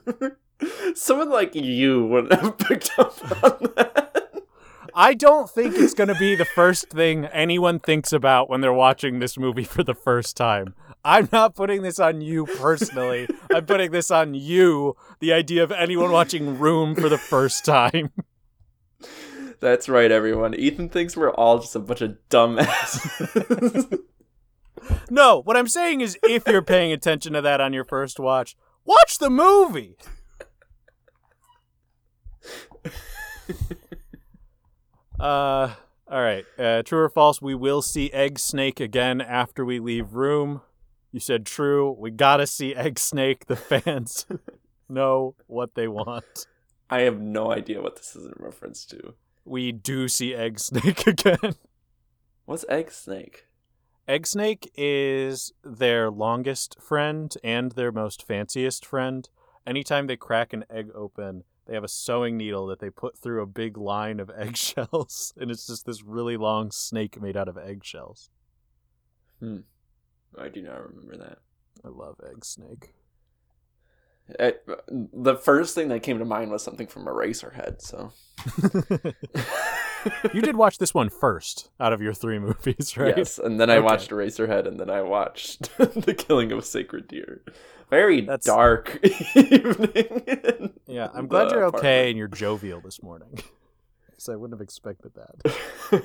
[0.95, 4.33] Someone like you wouldn't have picked up on that.
[4.93, 8.73] I don't think it's going to be the first thing anyone thinks about when they're
[8.73, 10.73] watching this movie for the first time.
[11.05, 13.27] I'm not putting this on you personally.
[13.53, 18.11] I'm putting this on you, the idea of anyone watching Room for the first time.
[19.61, 20.53] That's right, everyone.
[20.53, 23.99] Ethan thinks we're all just a bunch of dumbasses.
[25.09, 28.55] No, what I'm saying is if you're paying attention to that on your first watch,
[28.89, 29.95] watch the movie.
[35.19, 35.73] Uh
[36.09, 36.45] All right.
[36.57, 37.41] Uh, true or false?
[37.41, 40.61] We will see Egg Snake again after we leave room.
[41.11, 41.91] You said true.
[41.99, 43.47] We gotta see Egg Snake.
[43.47, 44.25] The fans
[44.89, 46.47] know what they want.
[46.89, 49.13] I have no idea what this is in reference to.
[49.43, 51.55] We do see Egg Snake again.
[52.45, 53.45] What's egg snake?
[54.09, 59.29] Egg Snake is their longest friend and their most fanciest friend.
[59.67, 63.43] Anytime they crack an egg open, they have a sewing needle that they put through
[63.43, 67.55] a big line of eggshells, and it's just this really long snake made out of
[67.55, 68.31] eggshells.
[69.39, 69.59] Hmm.
[70.35, 71.37] I do not remember that.
[71.85, 72.95] I love Egg Snake.
[74.39, 74.55] I,
[74.87, 77.79] the first thing that came to mind was something from Eraserhead.
[77.81, 78.11] So
[80.33, 83.17] you did watch this one first out of your three movies, right?
[83.17, 83.85] yes, and then I Okay.
[83.85, 87.41] watched Eraserhead, and then I watched The Killing of a Sacred Deer.
[87.89, 88.99] Very That's- dark
[89.35, 90.73] evening.
[90.87, 93.39] Yeah, I'm glad you're okay and you're jovial this morning.
[94.07, 96.03] Because I wouldn't have expected that.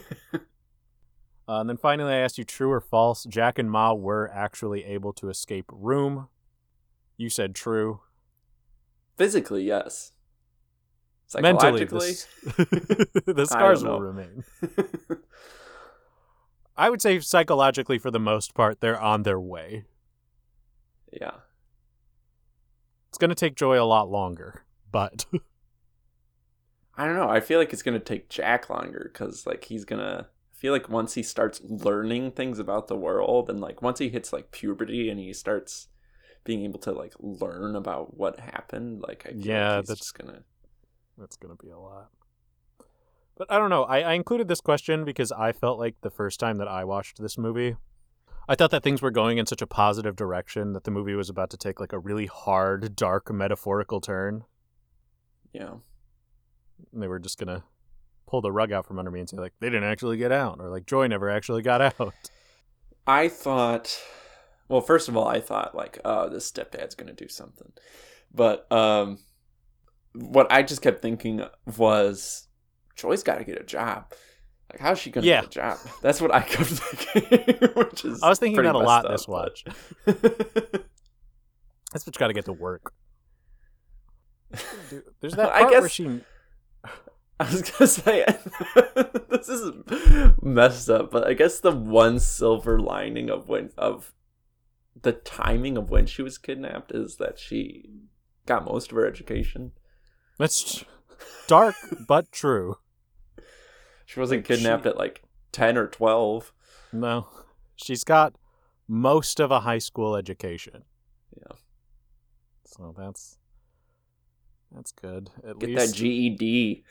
[1.47, 3.25] Uh, and then finally, I asked you true or false.
[3.25, 6.29] Jack and Ma were actually able to escape room.
[7.19, 8.01] You said true.
[9.19, 10.13] Physically, yes.
[11.43, 12.15] Mentally, Psychologically,
[13.35, 14.45] the, scars will remain.
[16.77, 19.85] I would say psychologically, for the most part, they're on their way.
[21.13, 21.33] yeah.
[23.11, 25.25] It's going to take Joy a lot longer, but
[26.97, 27.29] I don't know.
[27.29, 30.29] I feel like it's gonna take Jack longer because like he's gonna.
[30.53, 34.09] I feel like once he starts learning things about the world and like once he
[34.09, 35.89] hits like puberty and he starts
[36.45, 40.19] being able to like learn about what happened, like I Yeah, like he's that's- just
[40.19, 40.43] gonna.
[41.19, 42.11] That's going to be a lot.
[43.37, 43.85] But I don't know.
[43.85, 47.21] I, I included this question because I felt like the first time that I watched
[47.21, 47.77] this movie,
[48.49, 51.29] I thought that things were going in such a positive direction that the movie was
[51.29, 54.45] about to take like a really hard, dark, metaphorical turn.
[55.53, 55.75] Yeah.
[56.93, 57.65] And they were just going to
[58.27, 60.59] pull the rug out from under me and say, like, they didn't actually get out,
[60.61, 62.15] or like, Joy never actually got out.
[63.07, 64.01] I thought,
[64.69, 67.73] well, first of all, I thought like, oh, this stepdad's gonna do something,
[68.33, 69.19] but um,
[70.15, 71.43] what I just kept thinking
[71.77, 72.49] was,
[72.97, 74.13] Joy's got to get a job.
[74.71, 75.41] Like, how's she gonna Yeah.
[75.43, 75.79] get a job?
[76.03, 77.69] That's what I kept thinking.
[77.75, 79.65] Which is I was thinking that a lot messed this watch.
[81.93, 82.93] That's what's got to get to work.
[84.91, 86.21] Dude, There's that I part where guess- she.
[87.41, 88.25] I was gonna say
[89.29, 89.73] this is
[90.41, 94.13] messed up, but I guess the one silver lining of when of
[95.03, 97.91] the timing of when she was kidnapped is that she
[98.47, 99.73] got most of her education.
[100.39, 100.85] That's
[101.47, 101.75] dark
[102.09, 102.77] but true.
[104.07, 106.53] She wasn't Like, she- kidnapped at like ten or twelve.
[106.93, 107.29] No,
[107.77, 108.35] she's got
[108.89, 110.85] most of a high school education.
[111.37, 111.57] Yeah.
[112.67, 113.39] So that's
[114.73, 115.31] that's good.
[115.49, 116.85] At Get least that E GED.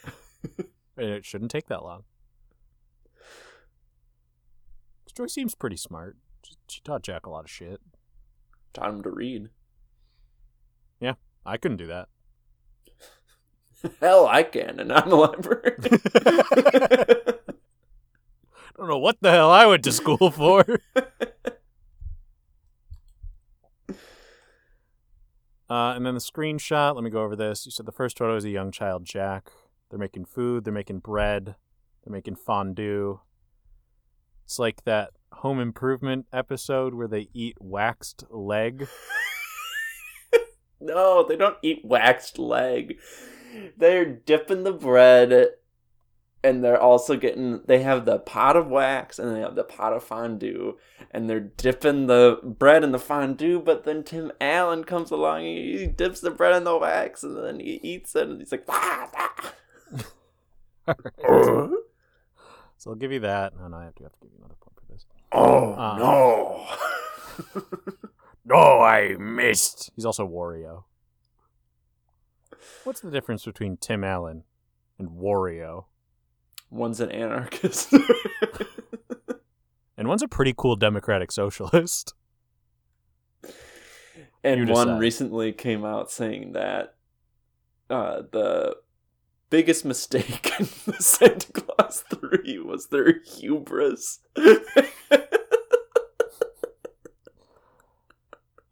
[0.98, 2.04] it shouldn't take that long.
[5.16, 6.18] Joy seems pretty smart.
[6.44, 7.80] She, she taught Jack a lot of shit.
[8.74, 9.50] Taught him to read.
[11.00, 11.14] Yeah,
[11.46, 12.08] I couldn't do that.
[14.00, 16.00] Hell, I can, and I'm a librarian.
[16.16, 17.24] I
[18.78, 20.64] don't know what the hell I went to school for.
[25.70, 26.94] Uh, and then the screenshot.
[26.94, 27.66] Let me go over this.
[27.66, 29.50] You said the first photo is a young child, Jack.
[29.90, 30.66] They're making food.
[30.66, 31.56] They're making bread.
[32.04, 33.22] They're making fondue.
[34.46, 38.88] It's like that home improvement episode where they eat waxed leg.
[40.80, 43.00] No, they don't eat waxed leg.
[43.78, 45.48] They're dipping the bread
[46.44, 49.94] and they're also getting they have the pot of wax and they have the pot
[49.94, 50.74] of fondue
[51.12, 55.58] and they're dipping the bread in the fondue but then Tim Allen comes along and
[55.58, 58.66] he dips the bread in the wax and then he eats it and he's like
[58.68, 59.54] ah, ah.
[60.88, 61.70] Alright.
[62.78, 63.58] so I'll give you that.
[63.58, 65.06] No, no, I have to have to give you another point for this.
[65.32, 65.98] oh Uh.
[65.98, 67.62] no
[68.46, 69.92] No, I missed.
[69.96, 70.84] He's also Wario.
[72.84, 74.44] What's the difference between Tim Allen
[75.00, 75.86] and Wario?
[76.70, 77.94] one's an anarchist
[79.98, 82.14] And one's a pretty cool democratic socialist.
[84.44, 86.96] and one recently came out saying that
[87.90, 88.78] uh, the
[89.50, 94.20] biggest mistake in the Santa Clause 3 was their hubris.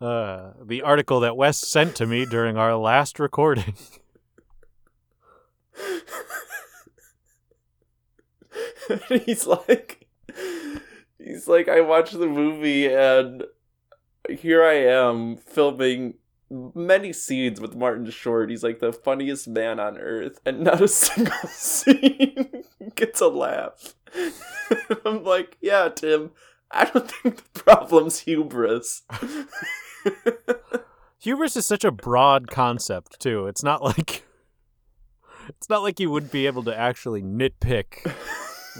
[0.01, 3.75] Uh, the article that Wes sent to me during our last recording.
[9.25, 10.07] he's like
[11.17, 13.43] he's like I watched the movie and
[14.29, 16.15] here I am filming
[16.75, 18.49] many scenes with Martin Short.
[18.49, 22.63] He's like the funniest man on earth, and not a single scene
[22.95, 23.95] gets a laugh.
[25.05, 26.31] I'm like, yeah, Tim.
[26.73, 29.03] I don't think the problem's hubris.
[31.19, 33.47] Hubris is such a broad concept too.
[33.47, 34.23] It's not like
[35.49, 38.11] it's not like you would be able to actually nitpick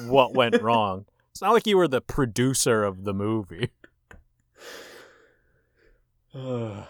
[0.08, 1.06] what went wrong.
[1.32, 3.70] It's not like you were the producer of the movie.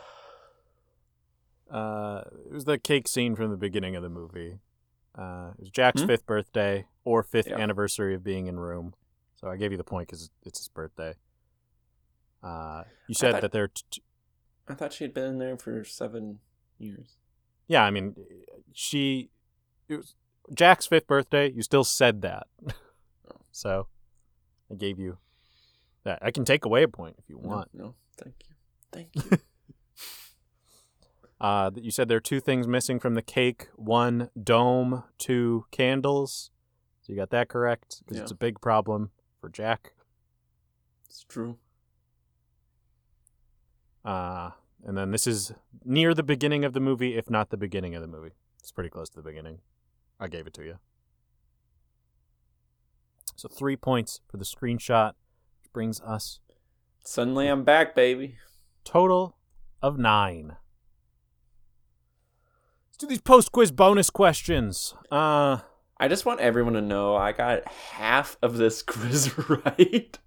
[1.69, 4.59] Uh, it was the cake scene from the beginning of the movie.
[5.17, 6.07] Uh, it was Jack's Hmm?
[6.07, 7.57] fifth birthday or fifth Yeah.
[7.59, 8.93] anniversary of being in room.
[9.37, 11.13] So I gave you the point because it's his birthday.
[12.43, 14.01] Uh, you said thought- that they're t- t-
[14.71, 16.39] I thought she had been in there for seven
[16.79, 17.17] years.
[17.67, 17.83] yeah.
[17.83, 18.15] I mean,
[18.73, 19.29] she
[19.89, 20.15] it was
[20.53, 21.51] Jack's fifth birthday.
[21.51, 22.47] You still said that,
[23.51, 23.87] so
[24.71, 25.17] I gave you
[26.03, 26.19] that.
[26.21, 27.69] I can take away a point if you want.
[27.73, 28.55] No, thank you.
[28.91, 29.37] Thank you.
[31.39, 36.51] Uh, you said there are two things missing from the cake: one dome, two candles.
[37.01, 38.21] So you got that correct because Yeah.
[38.23, 39.93] it's a big problem for Jack.
[41.07, 41.57] it's true.
[44.05, 44.51] Uh,
[44.85, 45.53] and then this is
[45.85, 48.31] near the beginning of the movie, if not the beginning of the movie.
[48.59, 49.59] It's pretty close to the beginning.
[50.19, 50.79] I gave it to you.
[53.35, 55.13] So three points for the screenshot,
[55.61, 56.39] which brings us
[57.03, 58.37] Suddenly I'm back, baby.
[58.83, 59.35] total
[59.81, 60.57] of nine.
[62.89, 64.93] Let's do these post quiz bonus questions.
[65.11, 65.59] Uh,
[65.97, 70.19] I just want everyone to know I got half of this quiz right,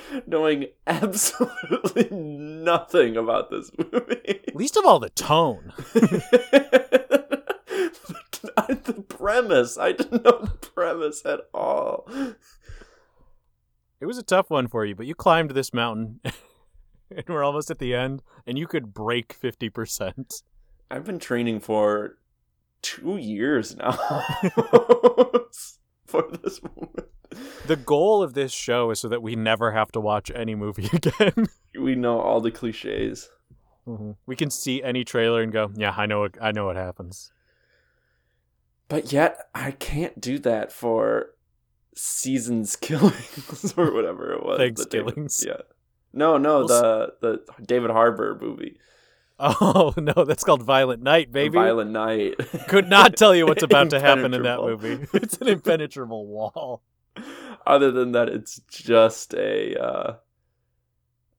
[0.26, 4.40] knowing absolutely nothing about this movie.
[4.54, 5.72] least of all the tone.
[8.84, 9.78] the premise.
[9.78, 12.08] I didn't know the premise at all.
[14.00, 17.70] It was a tough one for you, but you climbed this mountain, and we're almost
[17.70, 20.42] at the end, and you could break fifty percent.
[20.90, 22.18] I've been training for
[22.82, 23.92] two years now
[26.06, 27.08] for this moment.
[27.66, 30.88] The goal of this show is so that we never have to watch any movie
[30.92, 31.48] again.
[31.78, 33.30] We know all the cliches.
[33.86, 34.12] Mm-hmm.
[34.26, 36.20] We can see any trailer and go, "Yeah, I know.
[36.20, 37.32] What, I know what happens."
[38.88, 41.30] But yet, I can't do that for
[41.94, 44.58] seasons killings or whatever it was.
[44.58, 45.44] Things the David- Killings.
[45.46, 45.62] Yeah.
[46.12, 48.76] No, no, the the David Harbour movie,
[49.44, 51.54] Oh no, that's called Violent Night, baby.
[51.54, 52.34] Violent Night.
[52.68, 55.04] Could not tell you what's about to happen in that movie.
[55.12, 56.82] It's an impenetrable wall.
[57.66, 59.80] Other than that, it's just a.
[59.80, 60.14] Uh,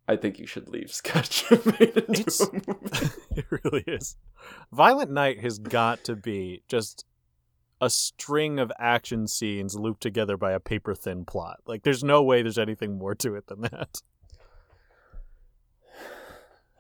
[0.08, 3.10] I think you should leave sketch made into It's- a movie.
[3.36, 4.18] it really is.
[4.72, 7.06] Violent Night has got to be just
[7.82, 11.60] a string of action scenes looped together by a paper thin plot.
[11.66, 14.02] Like there's no way there's anything more to it than that.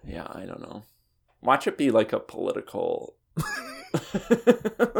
[0.06, 0.84] Yeah, I don't know.
[1.42, 3.16] Watch it be like a political.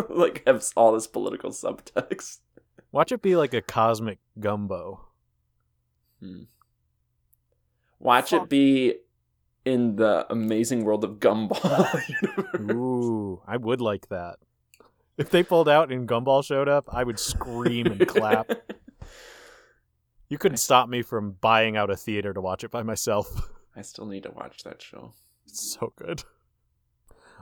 [0.10, 2.40] like have all this political subtext.
[2.94, 5.08] Watch it be like a cosmic gumbo.
[6.20, 6.44] Hmm.
[7.98, 8.44] Watch Fuck.
[8.44, 8.94] it be
[9.66, 12.00] in the amazing world of Gumball.
[12.72, 14.38] Ooh, I would like that.
[15.18, 18.52] If they pulled out and Gumball showed up, I would scream and clap.
[20.30, 23.52] You couldn't stop me from buying out a theater to watch it by myself.
[23.76, 25.14] I still need to watch that show.
[25.46, 26.24] It's so good.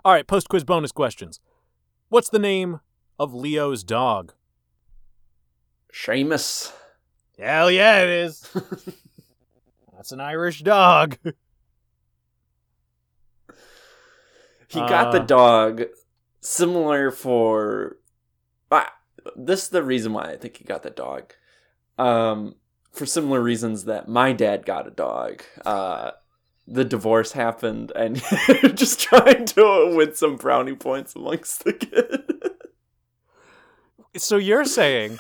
[0.04, 1.40] All right, post quiz bonus questions.
[2.10, 2.82] What's the name
[3.18, 4.34] of Leo's dog?
[5.94, 6.72] Seamus.
[7.40, 8.42] Hell yeah, it is.
[9.94, 11.18] That's an Irish dog.
[14.68, 15.26] He got the Uh.
[15.26, 15.84] dog
[16.40, 17.98] similar for.
[18.72, 18.94] Ah,
[19.36, 21.34] this is the reason why I think he got the dog.
[21.98, 22.56] Um,
[22.92, 25.44] for similar reasons that my dad got a dog.
[25.66, 26.12] Uh,
[26.68, 28.16] the divorce happened, and
[28.76, 32.31] just trying to win some brownie points amongst the kids.
[34.18, 35.20] So you're saying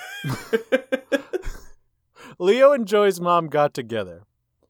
[2.37, 4.23] Leo and Joy's mom got together.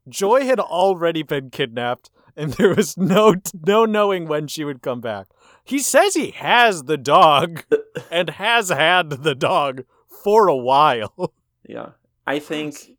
[0.07, 5.01] Joy had already been kidnapped, and there was no no knowing when she would come
[5.01, 5.27] back.
[5.63, 7.63] He says he has the dog
[8.12, 9.84] and has had the dog
[10.23, 11.34] for a while.
[11.67, 11.91] Yeah.
[12.26, 12.97] I think.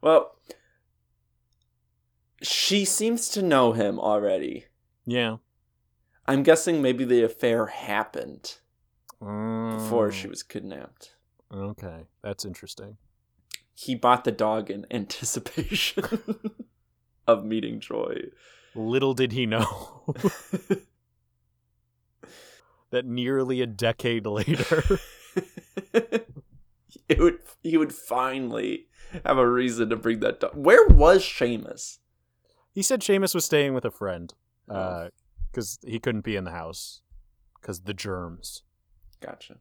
[0.00, 0.36] Well,
[2.42, 4.66] she seems to know him already.
[5.06, 5.36] Yeah.
[6.26, 8.58] I'm guessing maybe the affair happened
[9.20, 10.30] before she oh.
[10.30, 11.16] was kidnapped.
[11.52, 12.96] Okay, that's interesting.
[13.74, 16.04] He bought the dog in anticipation
[17.26, 18.28] of meeting Joy.
[18.74, 20.04] Little did he know
[22.90, 24.82] that nearly a decade later.
[25.94, 28.86] it would he would finally
[29.24, 30.52] have a reason to bring that dog.
[30.54, 31.98] Where was Seamus?
[32.72, 34.34] He said Seamus was staying with a friend.
[34.68, 34.74] Oh.
[34.74, 35.08] Uh,
[35.54, 37.00] because he couldn't be in the house
[37.60, 38.63] because the germs.
[39.24, 39.56] Gotcha.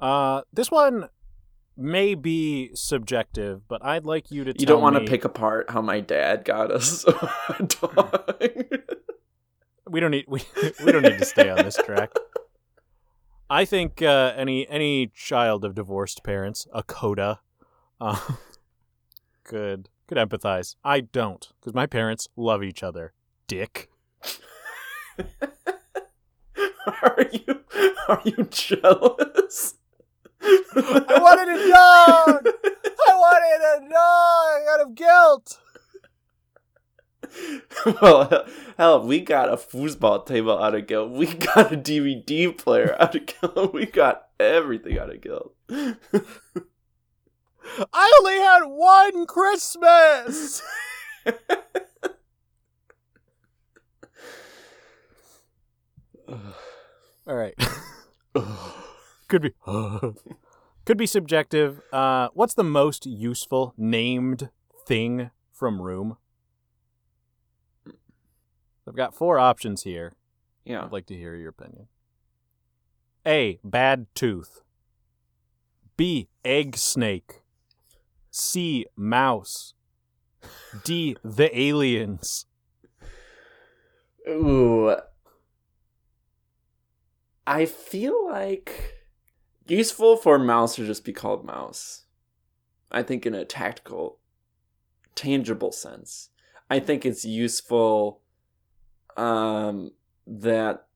[0.00, 1.08] Uh, this one
[1.76, 4.52] may be subjective, but I'd like you to.
[4.52, 7.04] Tell you don't want to me- pick apart how my dad got us
[7.58, 8.42] a dog.
[9.90, 10.26] We don't need.
[10.28, 10.42] We
[10.84, 12.12] we don't need to stay on this track.
[13.50, 17.40] I think uh, any any child of divorced parents, a coda,
[17.98, 18.18] uh,
[19.44, 20.76] could could empathize.
[20.84, 23.14] I don't, because my parents love each other.
[23.46, 23.88] Dick.
[27.02, 27.60] Are you
[28.08, 29.74] are you jealous?
[30.40, 32.46] I wanted a dog.
[33.08, 35.58] I wanted a dog out of guilt.
[38.00, 41.10] well, hell, hell, we got a foosball table out of guilt.
[41.10, 43.72] We got a DVD player out of guilt.
[43.72, 45.54] We got everything out of guilt.
[47.92, 50.62] I only had one Christmas.
[57.28, 57.54] All right.
[59.28, 59.52] could be
[60.86, 61.82] could be subjective.
[61.92, 64.48] Uh, what's the most useful named
[64.86, 66.16] thing from Room?
[68.86, 70.14] I've got four options here.
[70.64, 70.82] yeah.
[70.82, 71.88] I'd like to hear your opinion.
[73.26, 73.60] A.
[73.62, 74.62] Bad tooth.
[75.98, 76.28] B.
[76.42, 77.42] Egg snake.
[78.30, 78.86] C.
[78.96, 79.74] Mouse.
[80.84, 81.16] D.
[81.22, 82.46] The aliens.
[84.26, 84.96] Ooh.
[87.48, 88.98] I feel like
[89.66, 92.04] useful for mouse to just be called mouse.
[92.92, 94.18] I think in a tactical,
[95.14, 96.28] tangible sense.
[96.68, 98.20] I think it's useful
[99.16, 99.92] um
[100.26, 100.88] that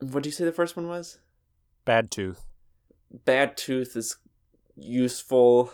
[0.00, 1.20] what do you say the first one was?
[1.84, 2.48] Bad tooth.
[3.24, 4.16] Bad tooth is
[4.74, 5.72] useful.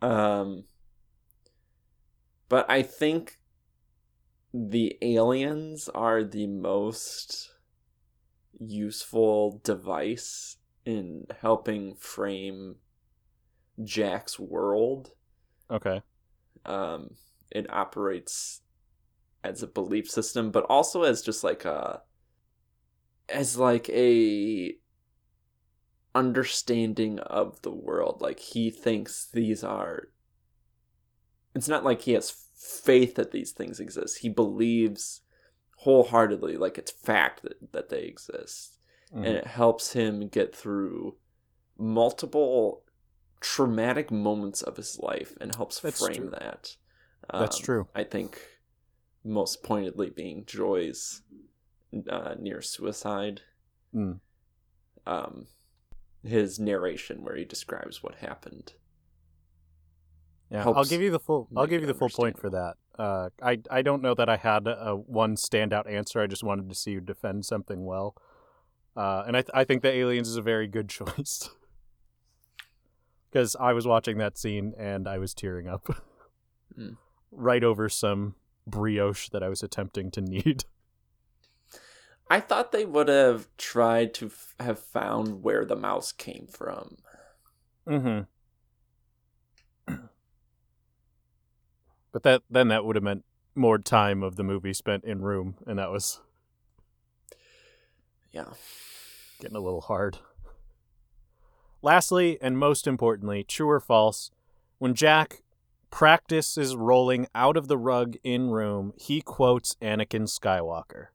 [0.00, 0.64] Um
[2.48, 3.38] but I think
[4.52, 7.51] the aliens are the most
[8.68, 12.76] useful device in helping frame
[13.82, 15.10] Jack's world.
[15.70, 16.02] Okay.
[16.64, 17.16] Um,
[17.50, 18.60] it operates
[19.44, 22.02] as a belief system, but also as just like a
[23.28, 24.74] as like a
[26.14, 28.20] understanding of the world.
[28.20, 30.08] Like he thinks these are.
[31.54, 34.18] It's not like he has faith that these things exist.
[34.18, 35.21] He believes
[35.82, 38.78] wholeheartedly, like it's fact that, that they exist
[39.12, 39.26] Mhm.
[39.26, 41.16] and it helps him get through
[41.76, 42.84] multiple
[43.40, 46.30] traumatic moments of his life and helps That's frame true.
[46.30, 46.76] that.
[47.32, 47.88] That's Um, true.
[47.94, 48.40] I think
[49.24, 51.22] most pointedly being Joy's
[52.08, 53.42] uh, near suicide.
[53.94, 54.20] Mm.
[55.06, 55.46] Um,
[56.22, 58.72] his narration where he describes what happened.
[60.50, 61.48] Yeah, I'll give you the full.
[61.56, 62.76] I'll give you the full point for that.
[62.98, 66.20] Uh, I I don't know that I had a one standout answer.
[66.20, 68.14] I just wanted to see you defend something well,
[68.96, 71.48] uh, and I th- I think the aliens is a very good choice
[73.30, 75.88] because I was watching that scene and I was tearing up
[76.78, 76.96] Mm.
[77.30, 78.34] right over some
[78.66, 80.64] brioche that I was attempting to knead.
[82.30, 86.96] I thought they would have tried to f- have found where the mouse came from.
[87.86, 88.20] Mm-hmm.
[92.12, 95.56] But that then that would have meant more time of the movie spent in room,
[95.66, 96.20] and that was
[98.30, 98.52] Yeah.
[99.40, 100.18] getting a little hard.
[101.82, 104.30] Lastly, and most importantly, true or false,
[104.78, 105.42] when Jack
[105.90, 111.08] practices rolling out of the rug in room, he quotes Anakin Skywalker.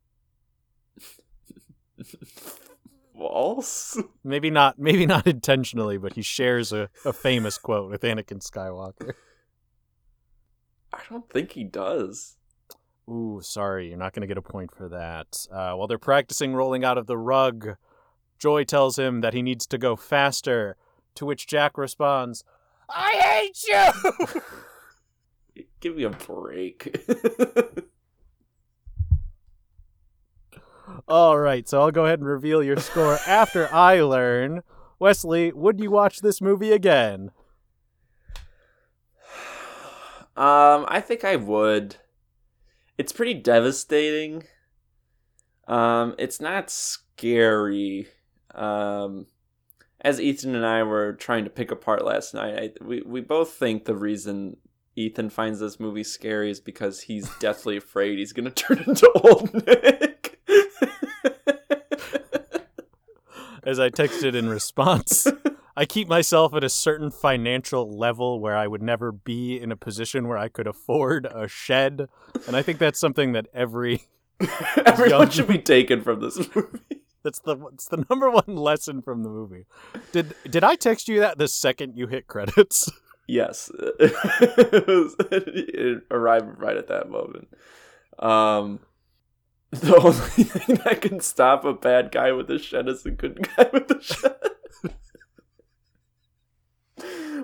[3.17, 3.97] False?
[4.23, 9.13] Maybe not maybe not intentionally, but he shares a, a famous quote with Anakin Skywalker.
[10.97, 12.37] I don't think he does.
[13.09, 15.47] Ooh, sorry, you're not going to get a point for that.
[15.51, 17.77] Uh, while they're practicing rolling out of the rug,
[18.39, 20.75] Joy tells him that he needs to go faster,
[21.15, 22.43] to which Jack responds,
[22.89, 25.63] I hate you!
[25.79, 27.05] Give me a break.
[31.07, 34.63] All right, so I'll go ahead and reveal your score after I learn.
[34.99, 37.31] Wesley, would you watch this movie again?
[40.37, 41.95] Um, I think I would.
[42.97, 44.43] It's pretty devastating.
[45.67, 48.07] Um, it's not scary.
[48.53, 49.25] Um,
[50.01, 53.51] as Ethan and I were trying to pick apart last night, I, we we both
[53.51, 54.57] think the reason
[54.95, 59.53] Ethan finds this movie scary is because he's deathly afraid he's gonna turn into old
[59.65, 60.39] Nick.
[63.63, 65.27] As I texted in response,
[65.77, 69.77] I keep myself at a certain financial level where I would never be in a
[69.77, 72.07] position where I could afford a shed,
[72.47, 74.07] and I think that's something that every
[74.85, 76.79] Everyone Young- should be taken from this movie.
[77.23, 79.65] that's the it's the number one lesson from the movie.
[80.11, 82.91] Did did I text you that the second you hit credits?
[83.29, 83.69] Yes,
[83.99, 87.49] it, was, it arrived right at that moment.
[88.19, 88.79] Um,
[89.71, 90.13] the only
[90.45, 93.91] thing that can stop a bad guy with a shed is a good guy with
[93.91, 94.35] a shed.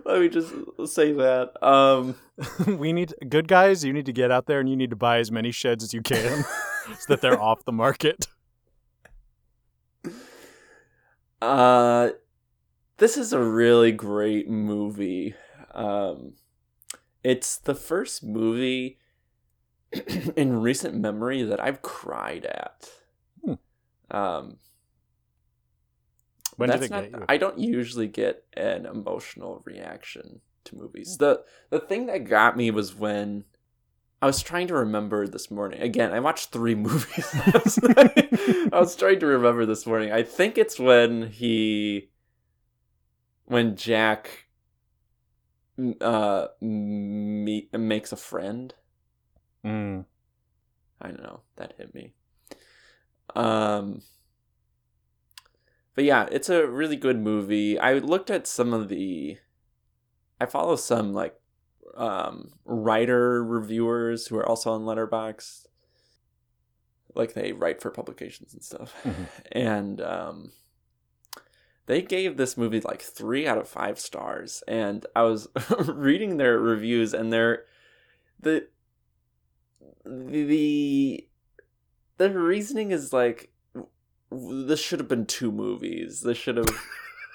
[0.05, 0.53] Let me just
[0.85, 1.63] say that.
[1.65, 2.15] Um,
[2.67, 3.83] we need good guys.
[3.83, 5.93] You need to get out there and you need to buy as many sheds as
[5.93, 6.43] you can,
[6.99, 8.27] so that they're off the market.
[11.41, 12.09] uh,
[12.97, 15.35] this is a really great movie.
[15.73, 16.33] Um,
[17.23, 18.99] it's the first movie
[20.35, 22.89] in recent memory that I've cried at.
[23.43, 23.53] Hmm.
[24.11, 24.57] Um,
[26.57, 27.25] When that's did it not, get you?
[27.27, 31.17] I don't usually get an emotional reaction to movies.
[31.17, 33.45] the The thing that got me was when
[34.21, 35.81] I was trying to remember this morning.
[35.81, 38.29] Again, I watched three movies last night.
[38.71, 40.13] I was trying to remember this morning.
[40.13, 42.09] I think it's when he,
[43.45, 44.45] when Jack,
[45.99, 48.73] uh, me, makes a friend.
[49.65, 50.05] Mm.
[51.01, 51.41] I don't know.
[51.57, 52.13] That hit me.
[53.35, 54.03] Um,
[55.95, 57.77] but yeah, it's a really good movie.
[57.79, 59.37] I looked at some of the.
[60.41, 61.39] I follow some like
[61.95, 65.67] um writer reviewers who are also on Letterboxd.
[67.15, 69.27] Like they write for publications and stuff, Mhm.
[69.51, 70.51] and um,
[71.85, 74.63] they gave this movie like three out of five stars.
[74.67, 77.65] And I was reading their reviews, and they're
[78.39, 78.67] the
[80.05, 81.27] the
[82.17, 83.52] the reasoning is like
[84.67, 86.21] this should have been two movies.
[86.21, 86.69] This should have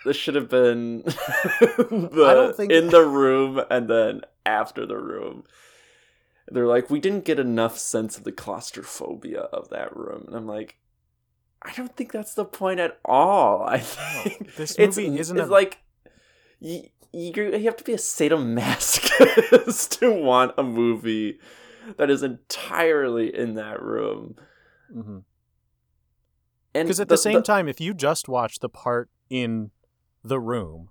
[0.04, 5.44] this should have been the, think- in the room and then after the room.
[6.50, 10.46] They're like, we didn't get enough sense of the claustrophobia of that room, and I'm
[10.46, 10.78] like,
[11.62, 13.62] I don't think that's the point at all.
[13.68, 15.78] I think This it's, movie isn't it's a- like
[16.58, 21.38] you, you have to be a sadomasochist to want a movie
[21.98, 24.36] that is entirely in that room.
[24.94, 25.24] Mhm.
[26.72, 29.70] Because at the, same time, if you just watch the part in
[30.22, 30.90] the room,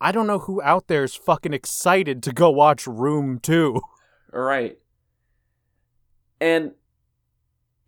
[0.00, 3.80] I don't know who out there is fucking excited to go watch Room Two.
[4.32, 4.78] right,
[6.40, 6.72] and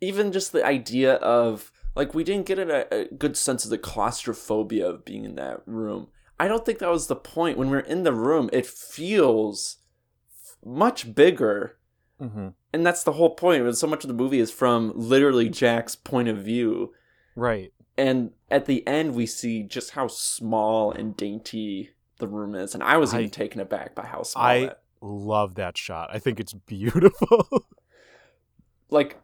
[0.01, 3.77] even just the idea of like we didn't get a, a good sense of the
[3.77, 6.07] claustrophobia of being in that room.
[6.39, 7.57] I don't think that was the point.
[7.57, 9.77] When we're in the room, it feels
[10.65, 11.77] much bigger
[12.21, 12.49] Mm-hmm.
[12.71, 13.75] and that's the whole point.
[13.75, 16.93] So much of the movie is from literally Jack's point of view,
[17.35, 17.71] Right.
[17.97, 22.83] and at the end we see just how small and dainty the room is, and
[22.83, 24.43] I was even I- taken aback by how small.
[24.45, 24.71] I-
[25.05, 26.09] Love that shot.
[26.13, 27.65] I think it's beautiful.
[28.89, 29.17] like,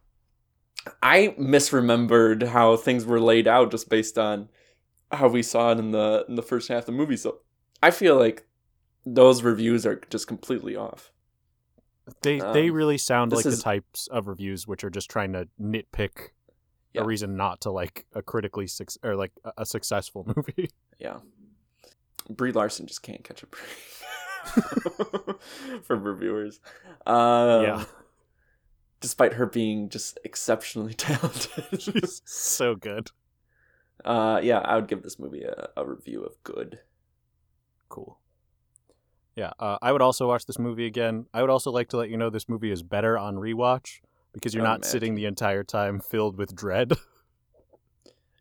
[1.02, 4.50] I misremembered how things were laid out just based on
[5.12, 7.16] how we saw it in the in the first half of the movie.
[7.18, 7.40] So
[7.82, 8.46] I feel like
[9.06, 11.12] those reviews are just completely off.
[12.24, 15.32] they they Um, really sound like is- the types of reviews which are just trying
[15.34, 16.30] to nitpick
[17.00, 17.04] Yeah.
[17.04, 20.70] a reason not to like a critically suc or like a, a successful movie.
[21.00, 21.18] Yeah.
[22.30, 25.40] Brie Larson just can't catch a break
[25.84, 26.60] from reviewers.
[27.08, 27.84] Um, yeah.
[29.02, 31.82] Despite her being just exceptionally talented.
[31.82, 33.10] She's so good.
[34.06, 36.80] uh, yeah, I would give this movie a, a review of good.
[37.88, 38.20] Cool.
[39.36, 41.26] Yeah, uh, I would also watch this movie again.
[41.34, 44.02] I would also like to let you know this movie is better on rewatch
[44.34, 46.94] because you're would not sitting the entire time filled with dread.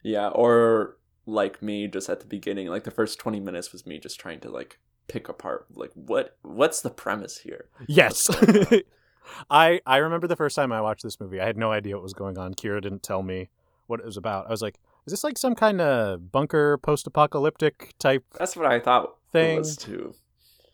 [0.05, 3.99] Yeah, or like me, just at the beginning, like the first 20 minutes was me
[3.99, 4.79] just trying to like
[5.09, 7.69] pick apart, like, what what's the premise here?
[7.89, 8.29] yes.
[8.29, 8.81] What's going on?
[9.51, 11.41] I I remember the first time I watched this movie.
[11.41, 12.55] I had no idea what was going on.
[12.55, 13.51] Kira didn't tell me
[13.89, 14.47] what it was about.
[14.47, 18.79] I was like, is this like some kind of bunker post-apocalyptic type That's what I
[18.79, 19.57] thought Thing.
[19.57, 20.15] it was too.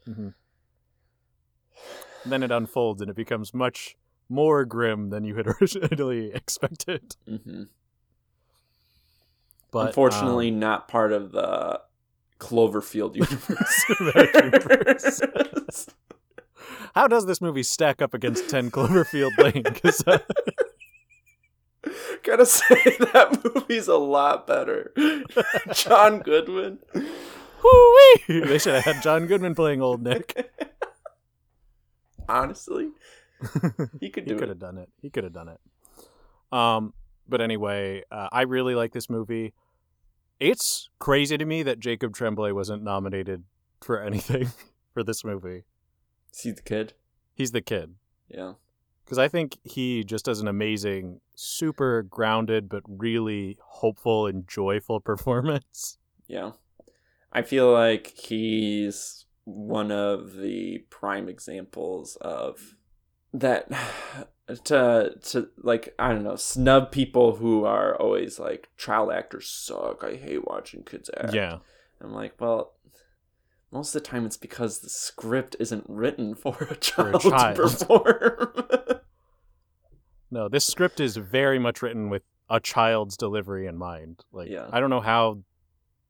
[0.07, 0.35] And
[2.27, 3.97] then it unfolds and it becomes much
[4.29, 7.17] more grim than you had originally expected.
[7.29, 7.65] hmm
[9.71, 11.81] But Unfortunately, um, not part of the
[12.39, 15.21] Cloverfield universe.
[15.25, 15.87] Universe.
[16.95, 19.63] how does this movie stack up against 10 Cloverfield Lane?
[19.65, 20.19] 'Cause, uh,
[22.23, 24.93] Gotta say that movie's a lot better.
[25.75, 26.79] John Goodman.
[26.95, 28.41] whoo-wee!
[28.41, 30.51] they should have had John Goodman playing Old Nick.
[32.29, 32.91] Honestly,
[34.01, 34.89] he could he could have done it.
[35.01, 35.61] He could have done it.
[36.53, 36.95] Um,
[37.29, 39.55] but anyway, uh, I really like this movie.
[40.41, 43.45] It's crazy to me that Jacob Tremblay wasn't nominated
[43.81, 44.49] for anything
[44.93, 45.65] for this movie.
[46.33, 46.95] See the kid?
[47.35, 47.95] He's the kid.
[48.29, 48.55] Yeah.
[49.05, 55.01] Because I think he just does an amazing, super grounded, but really hopeful and joyful
[55.05, 55.99] performance.
[56.27, 56.53] Yeah.
[57.33, 62.77] I feel like he's one of the prime examples of
[63.35, 63.69] that
[64.65, 70.03] to to like I don't know snub people who are always like child actors suck.
[70.03, 71.35] I hate watching kids act.
[71.35, 71.59] Yeah.
[72.01, 72.73] I'm like, well,
[73.71, 77.57] most of the time it's because the script isn't written for a child, child.
[77.57, 79.01] to perform.
[80.31, 84.25] No, this script is very much written with a child's delivery in mind.
[84.33, 84.67] Like, Yeah.
[84.73, 85.45] I don't know how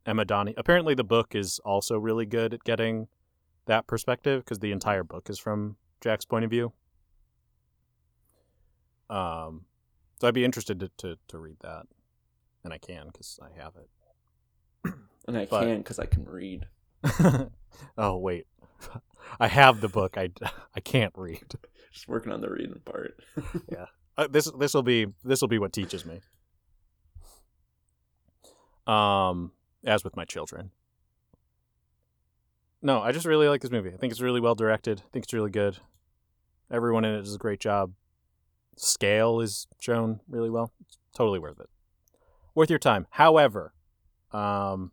[0.06, 0.54] Emma Donnie.
[0.56, 3.08] Apparently, the book is also really good at getting
[3.66, 6.72] that perspective because the entire book is from Jack's point of view.
[9.10, 9.66] Um,
[10.20, 11.86] so I'd be interested to to, to read that,
[12.64, 14.92] and I can because I have it.
[15.28, 16.66] and I But- can because I can read.
[17.98, 18.46] oh wait,
[19.40, 20.16] I have the book.
[20.16, 20.30] I
[20.74, 21.54] I can't read.
[21.92, 23.20] Just working on the reading part.
[24.16, 26.20] Uh, this this will be this will be what teaches me.
[28.86, 29.52] Um,
[29.84, 30.70] as with my children.
[32.82, 33.90] No, I just really like this movie.
[33.92, 35.00] I think it's really well directed.
[35.00, 35.78] I think it's really good.
[36.70, 37.92] Everyone in it does a great job.
[38.76, 40.72] Scale is shown really well.
[40.86, 41.68] It's totally worth it.
[42.54, 43.06] Worth your time.
[43.10, 43.74] However,
[44.32, 44.92] um,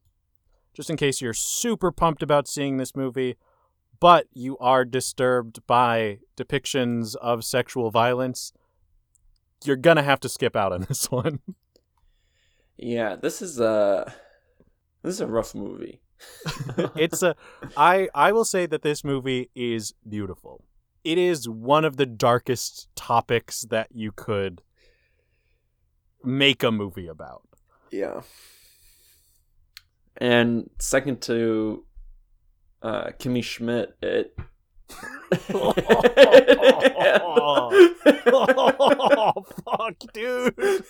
[0.74, 3.38] just in case you're super pumped about seeing this movie,
[4.00, 8.52] but you are disturbed by depictions of sexual violence,
[9.64, 11.40] you're gonna have to skip out on this one.
[12.78, 14.14] Yeah, this is a
[15.04, 16.02] this is a rough movie.
[16.96, 17.36] it's a
[17.78, 20.64] I I will say that this movie is beautiful.
[21.04, 24.62] It is one of the darkest topics that you could
[26.24, 27.42] make a movie about.
[27.92, 28.22] Yeah.
[30.18, 31.86] And second to
[32.82, 34.36] uh Kimmy Schmidt, it
[35.54, 35.74] oh,
[39.66, 40.56] fuck, dude.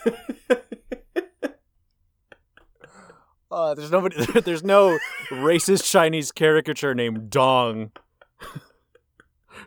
[3.51, 4.25] Uh, there's nobody.
[4.45, 4.97] There's no
[5.29, 7.91] racist Chinese caricature named Dong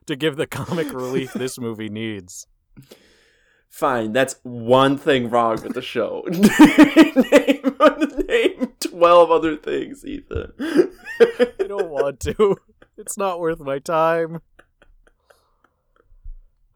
[0.06, 2.46] to give the comic relief this movie needs.
[3.68, 6.22] Fine, that's one thing wrong with the show.
[6.28, 7.76] name,
[8.28, 10.52] name twelve other things, Ethan.
[11.20, 12.56] I don't want to.
[12.96, 14.42] It's not worth my time.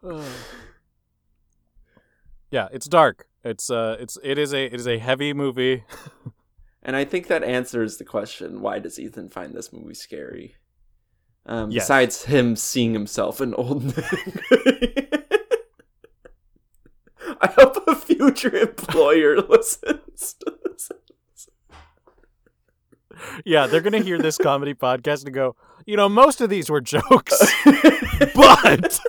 [2.51, 3.29] yeah, it's dark.
[3.45, 5.85] It's uh, it's it is a it is a heavy movie.
[6.81, 10.55] And I think that answers the question: Why does Ethan find this movie scary?
[11.49, 11.84] Um, Yes.
[11.84, 14.05] Besides him seeing himself in old Nick.
[17.40, 20.90] I hope a future employer listens to this.
[23.44, 26.80] Yeah, they're gonna hear this comedy podcast and go, you know, most of these were
[26.80, 27.53] jokes,
[28.34, 29.01] but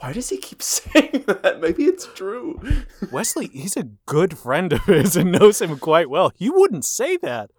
[0.00, 1.60] Why does he keep saying that?
[1.60, 2.60] Maybe it's true.
[3.12, 6.32] Wesley, he's a good friend of his and knows him quite well.
[6.36, 7.50] He wouldn't say that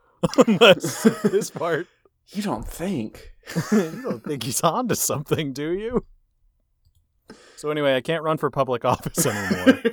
[0.47, 1.87] unless this part.
[2.29, 3.31] You don't think?
[3.71, 6.05] you don't think he's on to something, do you?
[7.55, 9.81] So anyway, I can't run for public office anymore.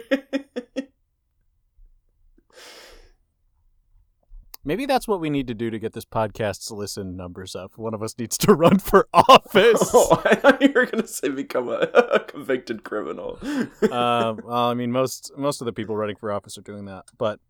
[4.66, 7.76] Maybe that's what we need to do to get this podcast's listen numbers up.
[7.76, 9.90] One of us needs to run for office.
[9.92, 11.80] oh, I thought you were gonna say become a,
[12.12, 13.38] a convicted criminal.
[13.42, 17.04] uh, well, I mean, most most of the people running for office are doing that,
[17.18, 17.40] but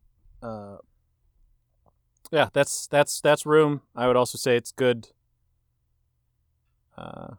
[0.43, 0.79] uh,
[2.35, 3.83] yeah, that's that's that's room.
[3.95, 5.09] I would also say it's good.
[6.99, 7.35] Uh,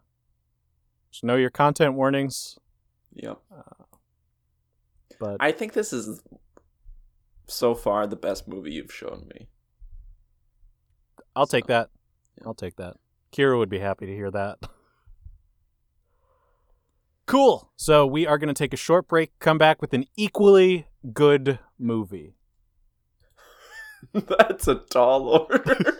[1.10, 2.58] just know your content warnings,
[3.12, 3.38] yep.
[3.54, 3.84] Uh,
[5.20, 6.22] but I think this is
[7.46, 9.48] so far the best movie you've shown me.
[11.34, 11.90] I'll take that.
[12.38, 12.44] yeah.
[12.46, 12.96] I'll take that.
[13.32, 14.58] Kira would be happy to hear that.
[17.26, 17.72] Cool.
[17.76, 21.58] So we are going to take a short break, come back with an equally good
[21.78, 22.35] movie.
[24.38, 25.98] That's a tall order.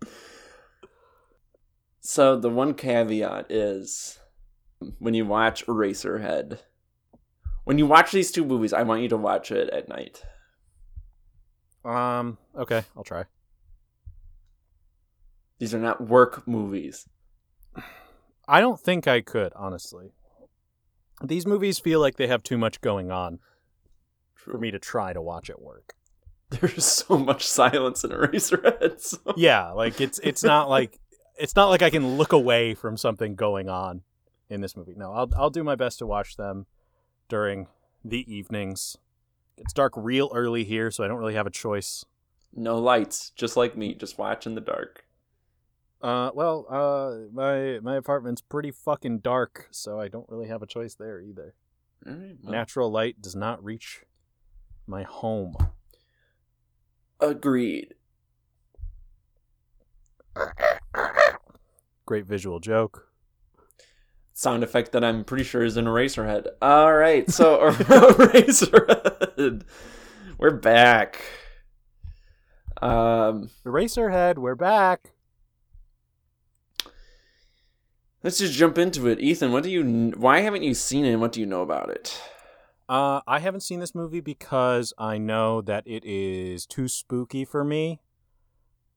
[2.00, 4.18] so the one caveat is
[4.98, 6.58] when you watch Eraserhead,
[7.64, 10.22] when you watch these two movies, I want you to watch it at night.
[11.84, 13.24] Um, okay, I'll try.
[15.58, 17.06] These are not work movies.
[18.48, 20.12] I don't think I could, honestly.
[21.22, 23.40] These movies feel like they have too much going on
[24.50, 25.94] for me to try to watch at work.
[26.50, 29.00] There's so much silence in Eraserhead.
[29.00, 29.18] So.
[29.36, 30.98] Yeah, like it's it's not like
[31.38, 34.02] it's not like I can look away from something going on
[34.48, 34.94] in this movie.
[34.96, 36.66] No, I'll I'll do my best to watch them
[37.28, 37.66] during
[38.04, 38.96] the evenings
[39.58, 42.04] It's dark real early here, so I don't really have a choice.
[42.54, 45.04] No lights, just like me, just watch in the dark.
[46.00, 50.66] Uh, well, uh, my my apartment's pretty fucking dark, so I don't really have a
[50.66, 51.54] choice there either.
[52.06, 54.02] Right, well, Natural light does not reach
[54.88, 55.54] my home.
[57.20, 57.94] agreed.
[62.06, 63.08] Great visual joke.
[64.32, 66.46] Sound effect that I'm pretty sure is an Eraserhead.
[66.62, 69.62] All right, so Eraserhead,
[70.38, 71.20] we're back.
[72.80, 75.10] Um, Eraserhead, we're back.
[78.22, 79.18] let's just jump into it.
[79.20, 80.12] Ethan, what do you?
[80.16, 81.12] Why haven't you seen it?
[81.12, 82.20] and What do you know about it?
[82.88, 87.64] Uh, I haven't seen this movie because I know that it is too spooky for
[87.64, 88.00] me.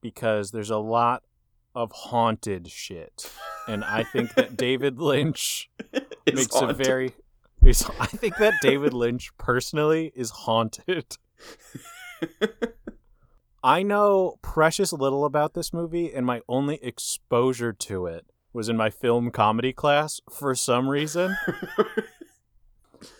[0.01, 1.21] Because there's a lot
[1.75, 3.31] of haunted shit,
[3.67, 5.69] and I think that David Lynch
[6.25, 7.13] makes a very.
[7.63, 11.17] is- I think that David Lynch personally is haunted.
[13.63, 18.75] I know precious little about this movie, and my only exposure to it was in
[18.75, 21.37] my film comedy class for some reason.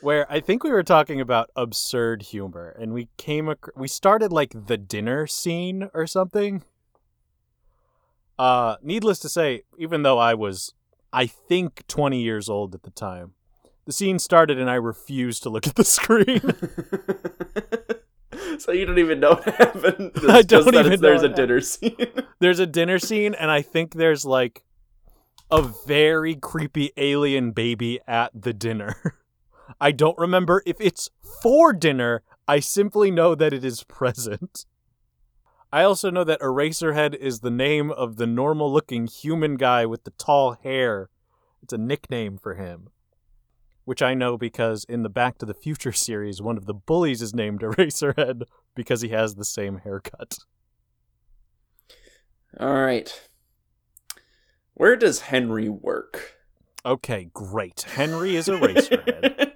[0.01, 4.32] where I think we were talking about absurd humor, and we came ac- we started
[4.32, 6.63] like the dinner scene or something.
[8.39, 10.73] Uh, needless to say, even though I was,
[11.13, 13.34] I think, twenty years old at the time,
[13.86, 16.41] the scene started, and I refused to look at the screen.
[18.59, 20.11] so you don't even know what happened.
[20.15, 21.95] It's I don't even know there's a dinner scene.
[22.39, 24.63] there's a dinner scene, and I think there's like
[25.49, 29.15] a very creepy alien baby at the dinner.
[29.82, 31.09] I don't remember if it's
[31.41, 32.21] for dinner.
[32.47, 34.67] I simply know that it is present.
[35.73, 40.03] I also know that Eraserhead is the name of the normal looking human guy with
[40.03, 41.09] the tall hair.
[41.63, 42.89] It's a nickname for him.
[43.84, 47.23] Which I know because in the Back to the Future series, one of the bullies
[47.23, 48.43] is named Eraserhead
[48.75, 50.38] because he has the same haircut.
[52.59, 53.27] All right.
[54.75, 56.36] Where does Henry work?
[56.86, 57.82] Okay, great.
[57.82, 59.47] Henry is Eraserhead.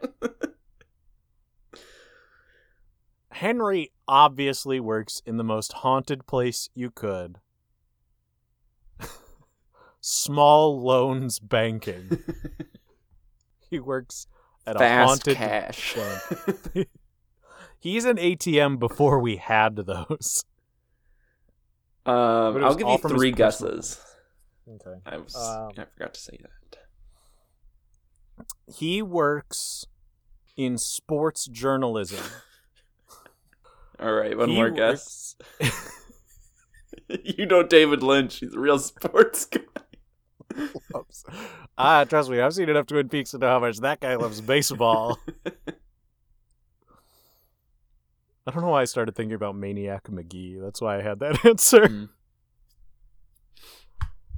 [3.36, 7.39] Henry obviously works in the most haunted place you could.
[9.99, 12.19] Small loans banking.
[13.67, 14.27] He works
[14.67, 15.97] at a haunted cash.
[17.79, 20.45] He's an ATM before we had those.
[22.05, 23.99] Um, I'll give you three guesses.
[24.69, 24.99] Okay.
[25.05, 28.45] I was Um, I forgot to say that.
[28.73, 29.88] He works
[30.55, 32.23] in sports journalism.
[33.99, 35.35] All right, one He more guess.
[37.23, 38.39] you know David Lynch.
[38.39, 39.59] He's a real sports guy.
[41.77, 44.39] Ah, trust me, I've seen enough Twin Peaks to know how much that guy loves
[44.41, 45.19] baseball.
[48.47, 50.59] I don't know why I started thinking about Maniac Magee.
[50.61, 51.81] That's why I had that answer.
[51.81, 52.09] Mm.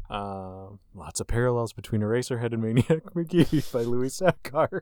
[0.10, 4.82] Um, lots of parallels between Eraserhead and Maniac Magee by Louis Sachar.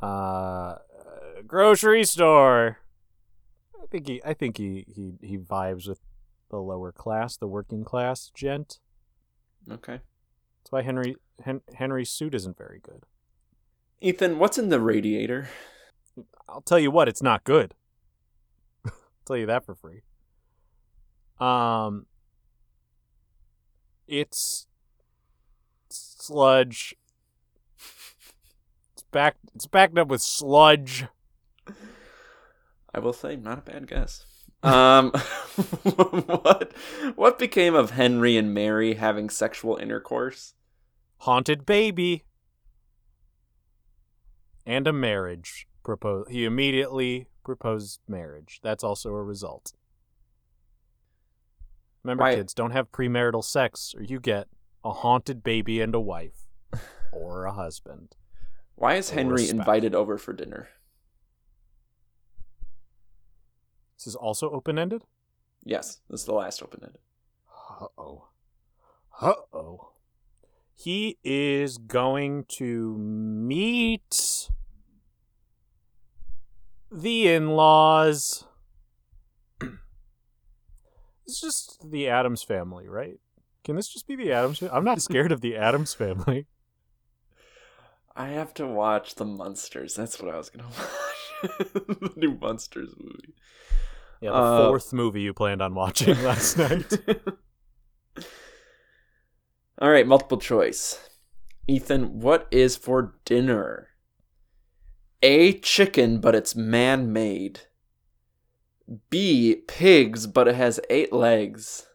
[0.00, 0.76] Uh,
[1.52, 2.78] grocery store.
[3.80, 4.22] I think he.
[4.24, 6.00] I think he he he vibes with
[6.48, 8.80] the lower class, the working class gent.
[9.70, 10.00] Okay.
[10.62, 13.04] That's why Henry Hen- Henry's suit isn't very good.
[14.00, 15.48] Ethan, what's in the radiator?
[16.48, 17.74] I'll tell you what, it's not good.
[18.86, 18.92] I'll
[19.26, 20.02] tell you that for free.
[21.38, 22.06] Um,
[24.08, 24.66] it's
[25.90, 26.94] sludge.
[28.94, 29.36] It's back.
[29.54, 31.04] It's backed up with sludge.
[32.94, 34.26] I will say, not a bad guess.
[34.62, 35.10] Um,
[35.82, 36.72] what
[37.16, 40.54] what became of Henry and Mary having sexual intercourse?
[41.18, 42.24] Haunted baby.
[44.64, 46.26] And a marriage propose.
[46.30, 48.60] He immediately proposed marriage.
[48.62, 49.72] That's also a result.
[52.04, 54.48] Remember, Why- kids, don't have premarital sex, or you get
[54.84, 56.44] a haunted baby and a wife,
[57.12, 58.16] or a husband.
[58.74, 60.68] Why is Henry invited over for dinner?
[64.02, 65.04] This is also open ended.
[65.64, 66.98] Yes, this is the last open ended.
[67.80, 68.24] Uh oh.
[69.20, 69.90] Uh oh.
[70.74, 74.50] He is going to meet
[76.90, 78.44] the in laws.
[81.24, 83.20] It's just the Addams family, right?
[83.62, 84.74] Can this just be the Addams family?
[84.74, 86.48] I'm not scared of the Addams family.
[88.16, 89.94] I have to watch the Monsters.
[89.94, 91.68] That's what I was gonna watch.
[91.72, 93.34] the new Monsters movie.
[94.22, 96.96] Yeah, the Uh, fourth movie you planned on watching last night.
[99.80, 101.08] All right, multiple choice.
[101.66, 103.88] Ethan, what is for dinner?
[105.24, 105.58] A.
[105.58, 107.62] Chicken, but it's man made.
[109.10, 109.56] B.
[109.66, 111.86] Pigs, but it has eight legs.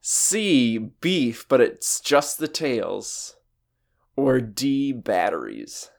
[0.00, 0.78] C.
[0.78, 3.36] Beef, but it's just the tails.
[4.16, 4.92] Or D.
[4.92, 5.90] Batteries.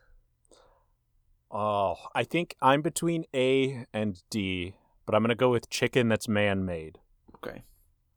[1.51, 4.75] Oh, I think I'm between A and D,
[5.07, 6.99] but I'm going to go with chicken that's man made.
[7.37, 7.63] Okay.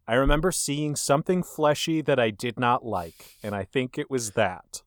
[0.07, 4.33] I remember seeing something fleshy that I did not like, and I think it was
[4.33, 4.83] that.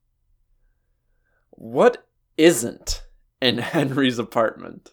[1.51, 2.05] What
[2.37, 3.03] isn't
[3.41, 4.91] in Henry's apartment?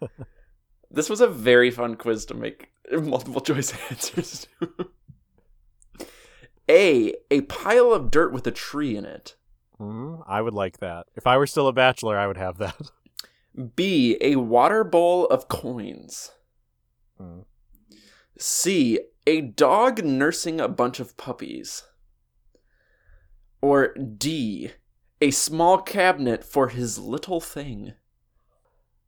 [0.90, 6.06] this was a very fun quiz to make multiple choice answers to.
[6.70, 7.14] A.
[7.30, 9.36] A pile of dirt with a tree in it.
[9.78, 11.08] Mm, I would like that.
[11.14, 12.90] If I were still a bachelor, I would have that.
[13.76, 14.16] B.
[14.22, 16.30] A water bowl of coins.
[17.20, 17.44] Mm.
[18.38, 19.00] C.
[19.26, 21.84] A dog nursing a bunch of puppies.
[23.60, 24.72] Or D.
[25.20, 27.94] A small cabinet for his little thing.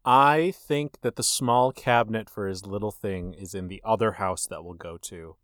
[0.05, 4.47] I think that the small cabinet for his little thing is in the other house
[4.47, 5.37] that we'll go to.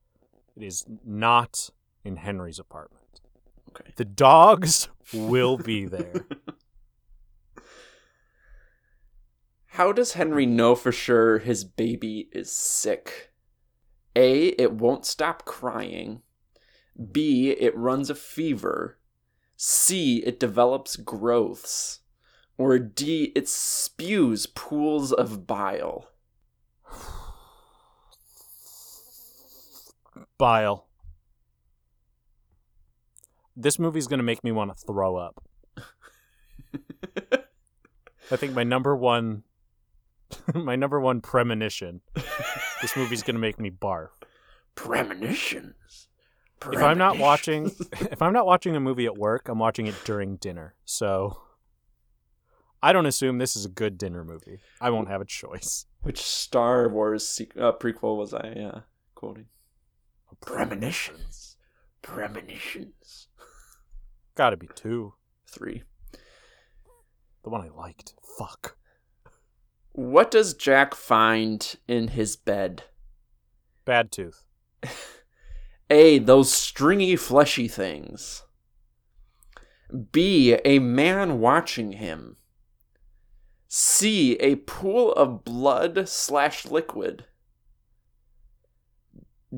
[0.57, 1.71] It is not
[2.05, 3.21] in Henry's apartment.
[3.71, 3.93] Okay.
[3.97, 6.25] The dogs will be there.
[9.77, 13.35] How does Henry know for sure his baby is sick?
[14.16, 14.47] A.
[14.59, 16.22] It won't stop crying.
[17.12, 17.51] B.
[17.51, 18.99] It runs a fever.
[19.55, 20.22] C.
[20.24, 22.01] It develops growths.
[22.57, 23.33] Or D.
[23.37, 26.09] It spews pools of bile.
[30.39, 30.87] Bile.
[33.55, 35.45] This movie's going to make me want to throw up.
[38.31, 39.43] I think my number one
[40.55, 42.01] my number one premonition.
[42.83, 44.09] this movie's going to make me barf.
[44.74, 46.09] Premonitions.
[46.72, 47.70] If I'm not watching
[48.01, 50.74] if I'm not watching a movie at work, I'm watching it during dinner.
[50.85, 51.39] So
[52.83, 54.61] I don't assume this is a good dinner movie.
[54.81, 55.87] I won't have a choice.
[56.03, 58.81] Which Star Wars sequ- uh, prequel was I uh,
[59.14, 59.47] quoting?
[60.41, 61.57] Premonitions.
[62.03, 63.29] Premonitions.
[64.35, 65.14] Got to be 2.
[65.49, 65.83] Three.
[67.43, 68.14] The one I liked.
[68.39, 68.77] Fuck.
[69.97, 72.85] What does Jack find in his bed?
[73.87, 74.45] Bad tooth.
[75.91, 76.19] A.
[76.19, 78.43] Those stringy, fleshy things.
[80.13, 80.55] B.
[80.67, 82.37] A man watching him.
[83.69, 84.35] C.
[84.35, 87.25] A pool of blood slash liquid.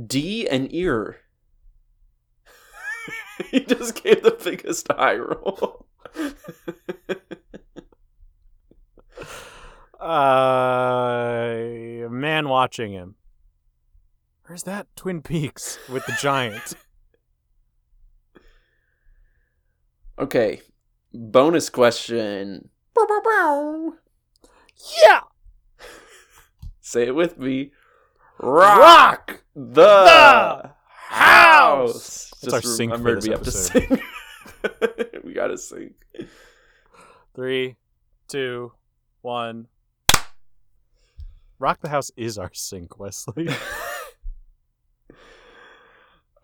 [0.07, 0.47] D.
[0.47, 1.16] An ear.
[3.51, 5.86] he just gave the biggest eye roll.
[10.01, 11.55] Uh,
[12.07, 13.16] a man watching him.
[14.46, 16.74] Where's that Twin Peaks with the giant?
[20.18, 20.61] okay.
[21.12, 22.70] Bonus question.
[25.05, 25.20] yeah.
[26.80, 27.72] Say it with me.
[28.38, 30.70] Rock the, the
[31.09, 32.32] house.
[32.40, 33.88] That's our sync for this we have to episode.
[33.88, 35.20] sing.
[35.24, 35.94] we gotta sing.
[37.34, 37.76] Three,
[38.28, 38.72] two,
[39.22, 39.66] one.
[41.59, 43.48] Rock the House is our sync, Wesley.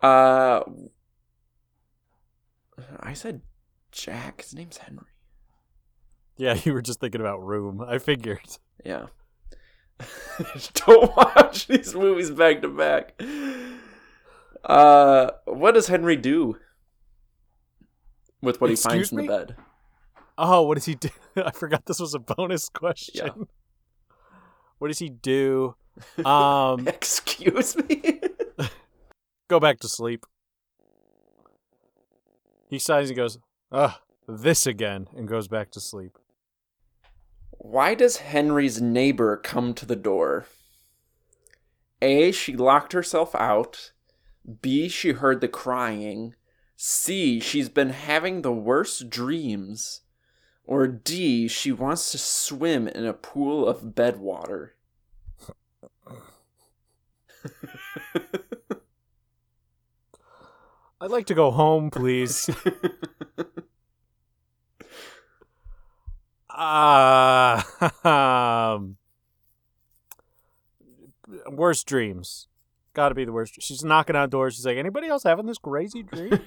[0.01, 0.61] Uh,
[2.99, 3.41] I said
[3.91, 4.41] Jack.
[4.41, 5.07] His name's Henry.
[6.37, 7.81] yeah, you were just thinking about Room.
[7.81, 8.57] I figured.
[8.85, 9.07] Yeah.
[10.73, 13.19] Don't watch these movies back to back.
[14.63, 16.57] Uh, what does Henry do
[18.43, 19.55] with what he finds Excuse in the bed?
[20.37, 21.09] Oh, what does he do?
[21.37, 23.25] I forgot this was a bonus question.
[23.25, 23.43] Yeah.
[24.79, 25.75] What does he do?
[26.25, 28.19] Um, Excuse me.
[29.47, 30.25] go back to sleep.
[32.69, 33.37] He sighs and goes,
[33.71, 33.93] "Ugh,
[34.27, 36.17] this again," and goes back to sleep.
[37.51, 40.47] Why does Henry's neighbor come to the door?
[42.01, 42.31] A.
[42.31, 43.91] She locked herself out.
[44.61, 44.89] B.
[44.89, 46.35] She heard the crying.
[46.75, 47.39] C.
[47.39, 50.01] She's been having the worst dreams.
[50.65, 51.47] Or D.
[51.47, 54.75] She wants to swim in a pool of bed water.
[60.99, 62.49] I'd like to go home, please.
[66.57, 67.67] Ah,
[68.71, 68.95] um,
[71.51, 72.47] worst dreams.
[72.93, 73.61] Got to be the worst.
[73.61, 74.55] She's knocking on doors.
[74.55, 76.39] She's like, "Anybody else having this crazy dream?"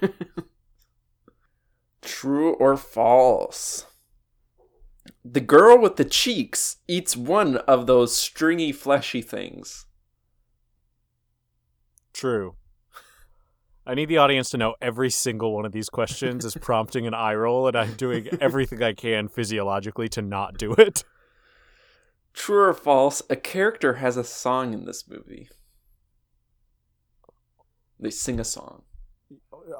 [2.00, 3.84] True or false?
[5.24, 9.86] The girl with the cheeks eats one of those stringy, fleshy things.
[12.12, 12.54] True.
[13.86, 17.14] I need the audience to know every single one of these questions is prompting an
[17.14, 21.04] eye roll, and I'm doing everything I can physiologically to not do it.
[22.34, 23.22] True or false?
[23.30, 25.48] A character has a song in this movie.
[27.98, 28.82] They sing a song.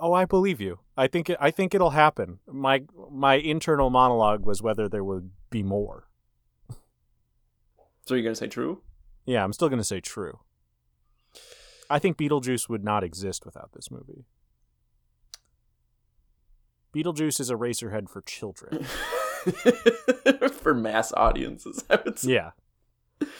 [0.00, 0.80] Oh, I believe you.
[0.96, 2.40] I think it, I think it'll happen.
[2.46, 6.08] My my internal monologue was whether there would be more.
[8.06, 8.82] So you're gonna say true?
[9.26, 10.40] Yeah, I'm still gonna say true.
[11.90, 14.26] I think Beetlejuice would not exist without this movie.
[16.94, 18.86] Beetlejuice is Eraserhead for children.
[20.52, 22.32] For mass audiences, I would say.
[22.32, 22.50] yeah.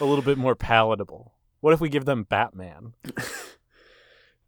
[0.01, 1.35] A little bit more palatable.
[1.61, 2.95] What if we give them Batman?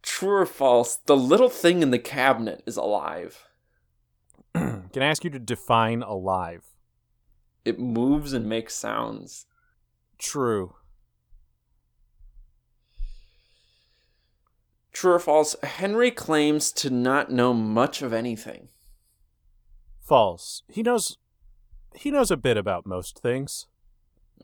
[0.03, 0.96] True or false?
[0.96, 3.46] The little thing in the cabinet is alive.
[4.55, 6.64] Can I ask you to define alive?
[7.64, 9.46] It moves and makes sounds.
[10.18, 10.74] True.
[14.92, 15.57] True or false?
[15.62, 18.68] Henry claims to not know much of anything.
[20.01, 20.62] False.
[20.68, 21.16] He knows
[21.94, 23.66] he knows a bit about most things.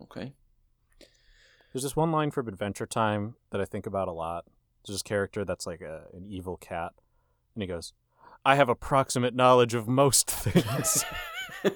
[0.02, 0.32] Okay.
[1.72, 4.46] There's this one line from Adventure Time that I think about a lot.
[4.86, 6.92] There's this character that's like a, an evil cat,
[7.54, 7.92] and he goes,
[8.44, 11.04] "I have approximate knowledge of most things."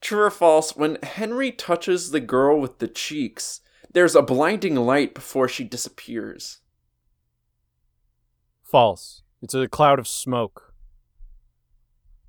[0.00, 0.74] True or false?
[0.76, 3.60] When Henry touches the girl with the cheeks,
[3.92, 6.58] there's a blinding light before she disappears.
[8.62, 9.22] False.
[9.40, 10.74] It's a cloud of smoke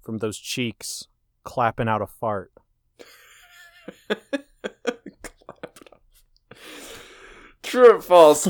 [0.02, 1.08] from those cheeks
[1.44, 2.52] clapping out a fart.
[7.74, 7.98] Clap it up.
[7.98, 8.46] True or false?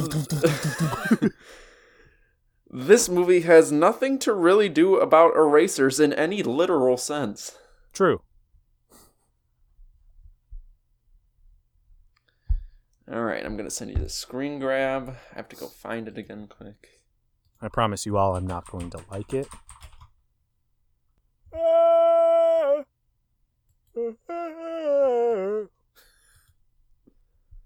[2.69, 7.57] this movie has nothing to really do about erasers in any literal sense.
[7.93, 8.21] True.
[13.11, 15.17] All right, I'm gonna send you the screen grab.
[15.33, 17.01] I have to go find it again quick.
[17.61, 19.47] I promise you all I'm not going to like it.
[21.53, 22.83] Ah!
[23.95, 24.11] Ah!
[24.29, 25.72] Ah!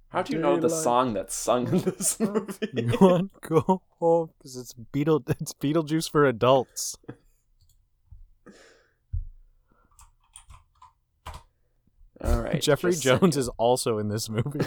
[0.09, 2.69] How do you know the song that's sung in this movie?
[2.73, 6.97] You want to go home because it's Beetle it's Beetlejuice for adults.
[12.23, 14.65] All right, Jeffrey Jones is also in this movie.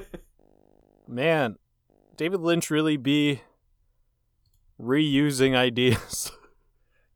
[1.06, 1.56] Man,
[2.16, 3.42] David Lynch really be
[4.80, 6.32] reusing ideas.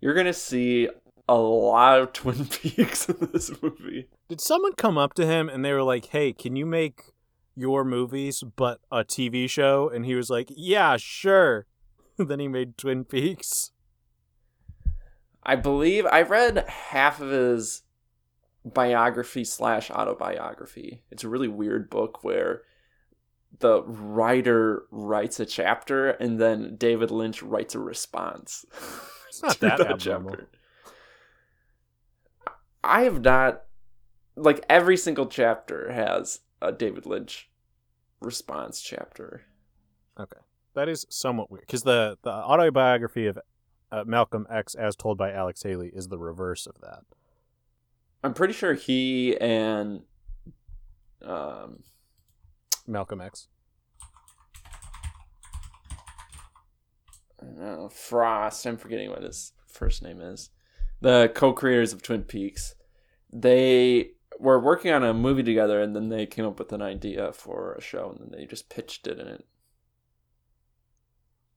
[0.01, 0.89] You're gonna see
[1.29, 4.09] a lot of Twin Peaks in this movie.
[4.29, 7.03] Did someone come up to him and they were like, "Hey, can you make
[7.55, 11.67] your movies but a TV show?" And he was like, "Yeah, sure."
[12.19, 13.73] then he made Twin Peaks.
[15.43, 17.83] I believe I read half of his
[18.65, 21.03] biography slash autobiography.
[21.11, 22.63] It's a really weird book where
[23.61, 28.65] the writer writes a chapter and then David Lynch writes a response.
[29.29, 30.37] It's not that that abnormal.
[32.87, 33.63] I have not
[34.37, 37.51] like every single chapter has a David Lynch
[38.21, 39.43] response chapter.
[40.19, 40.41] Okay,
[40.75, 43.39] that is somewhat weird because the the autobiography of
[43.93, 47.01] uh, Malcolm X, as told by Alex Haley, is the reverse of that.
[48.25, 50.03] I'm pretty sure he and
[51.23, 51.83] um
[52.87, 53.49] Malcolm X.
[57.61, 58.67] uh, Frost.
[58.67, 60.51] I'm forgetting what his first name is.
[61.01, 62.75] The co-creators of Twin Peaks.
[63.33, 67.33] They were working on a movie together, and then they came up with an idea
[67.33, 69.45] for a show, and then they just pitched it in it.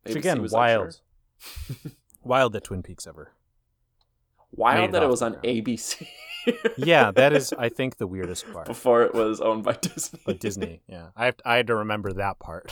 [0.04, 1.00] Which again, was wild.
[2.24, 3.32] Wild that Twin Peaks ever.
[4.52, 5.36] Wild it that it was on.
[5.36, 6.06] ABC.
[6.78, 8.66] Yeah, that is, I think, the weirdest part.
[8.66, 10.20] before it was owned by Disney.
[10.26, 12.72] But Disney, yeah, I have I had to remember that part.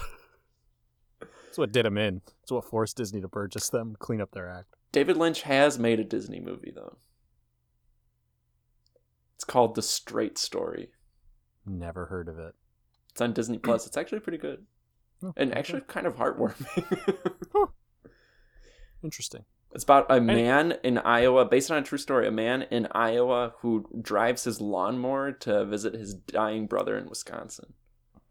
[1.20, 2.22] That's what did them in.
[2.42, 4.77] It's what forced Disney to purchase them, clean up their act.
[4.92, 6.98] David Lynch has made a Disney movie though.
[9.36, 10.90] It's called The Straight Story.
[11.66, 12.56] Never heard of it.
[13.12, 13.86] It's on Disney Plus.
[13.86, 14.66] It's actually pretty good.
[15.24, 15.60] Oh, And okay.
[15.60, 16.78] actually kind of heartwarming.
[19.04, 19.46] interesting.
[19.74, 23.54] it's about a man in Iowa, based on a true story, a man in Iowa
[23.62, 27.74] who drives his lawnmower to visit his dying brother in Wisconsin.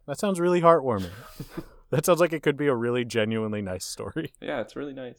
[0.06, 1.10] That sounds really heartwarming.
[1.90, 4.32] that sounds like it could be a really genuinely nice story.
[4.40, 5.18] Yeah, it's really nice.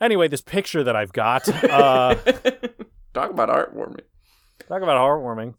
[0.00, 2.14] Anyway, this picture that I've got, uh,
[3.14, 4.02] Talk about heartwarming.
[4.68, 5.54] talk about heartwarming.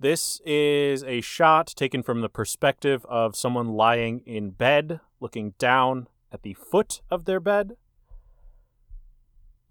[0.00, 6.08] This is a shot taken from the perspective of someone lying in bed, looking down
[6.32, 7.76] at the foot of their bed.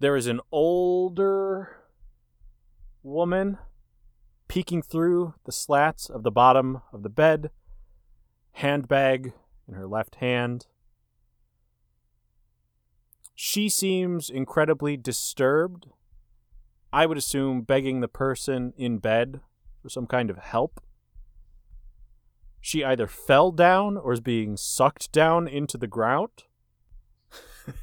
[0.00, 1.76] There is an older
[3.02, 3.58] woman
[4.48, 7.50] peeking through the slats of the bottom of the bed,
[8.52, 9.34] handbag
[9.68, 10.66] in her left hand.
[13.34, 15.86] She seems incredibly disturbed.
[16.92, 19.40] I would assume begging the person in bed
[19.82, 20.80] for some kind of help.
[22.60, 26.44] She either fell down or is being sucked down into the ground.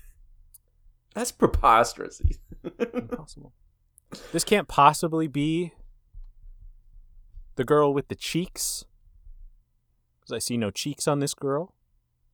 [1.13, 2.21] That's preposterous.
[2.93, 3.53] Impossible.
[4.31, 5.73] This can't possibly be
[7.55, 8.85] the girl with the cheeks.
[10.21, 11.75] Because I see no cheeks on this girl.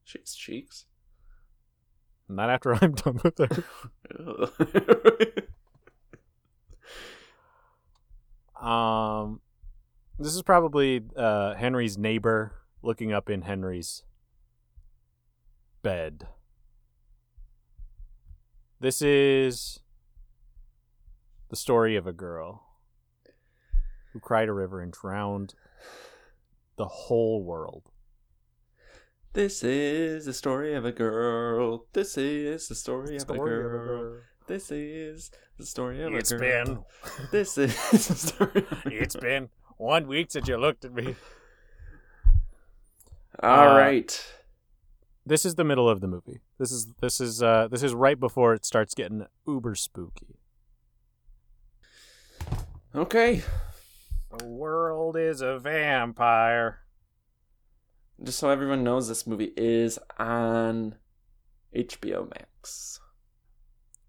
[0.04, 0.86] She's cheeks.
[2.28, 3.64] Not after I'm done with her.
[8.66, 9.42] Um,
[10.18, 14.04] this is probably uh, Henry's neighbor looking up in Henry's
[15.84, 16.28] bed.
[18.80, 19.82] This is
[21.50, 22.64] the story of a girl
[24.14, 25.54] who cried a river and drowned
[26.78, 27.92] the whole world.
[29.36, 31.88] This is the story of a girl.
[31.92, 34.20] This is the story, of, a girl.
[34.48, 36.86] This is the story of It's a girl.
[37.04, 38.66] It's been This is the story.
[38.86, 41.18] It's been one week since you looked at me.
[43.44, 44.26] All Uh, right.
[45.26, 46.40] This is the middle of the movie.
[46.58, 50.40] This is this is uh this is right before it starts getting uber spooky.
[52.96, 53.44] Okay.
[54.38, 56.85] The world is a vampire.
[58.24, 60.96] Just so everyone knows, this movie is on
[61.76, 63.00] HBO Max.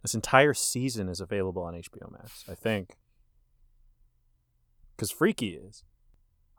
[0.02, 2.96] This entire season is available on HBO Max, I think.
[4.94, 5.82] Because Freaky is.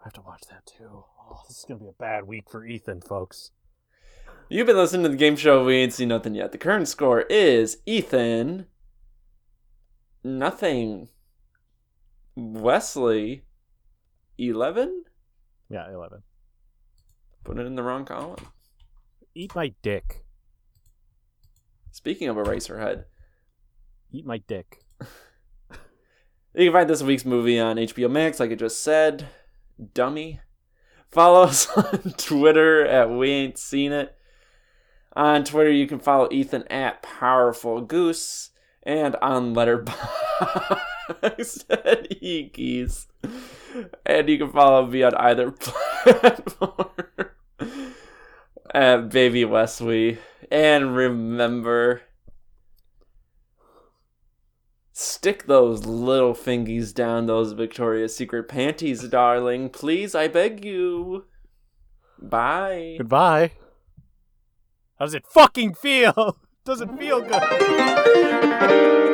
[0.02, 1.06] I have to watch that too.
[1.30, 3.52] Oh, this is going to be a bad week for Ethan, folks.
[4.50, 5.64] You've been listening to the game show.
[5.64, 6.52] We ain't seen nothing yet.
[6.52, 8.66] The current score is Ethan.
[10.24, 11.08] Nothing.
[12.36, 13.43] Wesley.
[14.38, 15.04] 11?
[15.70, 16.24] Yeah, 11.
[17.48, 18.45] Put it in the wrong column.
[19.34, 20.26] Eat my dick.
[21.91, 23.06] Speaking of Eraserhead,
[24.12, 24.84] Eat my dick.
[26.54, 29.30] you can find this week's movie on HBO Max, like I just said.
[29.93, 30.41] Dummy.
[31.10, 34.14] Follow us on Twitter at We Ain't Seen It.
[35.14, 38.50] On Twitter, you can follow Ethan at Powerful Goose,
[38.84, 39.86] and on Letterboxd
[41.70, 43.08] at Eekies.
[44.06, 46.89] And you can follow me on either platform
[48.74, 50.20] Baby Wesley.
[50.51, 52.01] And remember,
[54.93, 59.70] stick those little fingies down those Victoria's Secret panties, darling.
[59.70, 61.26] Please, I beg you.
[62.20, 62.95] Bye.
[62.97, 63.51] Goodbye.
[64.97, 66.39] How does it fucking feel?
[66.66, 69.14] Doesn't feel good.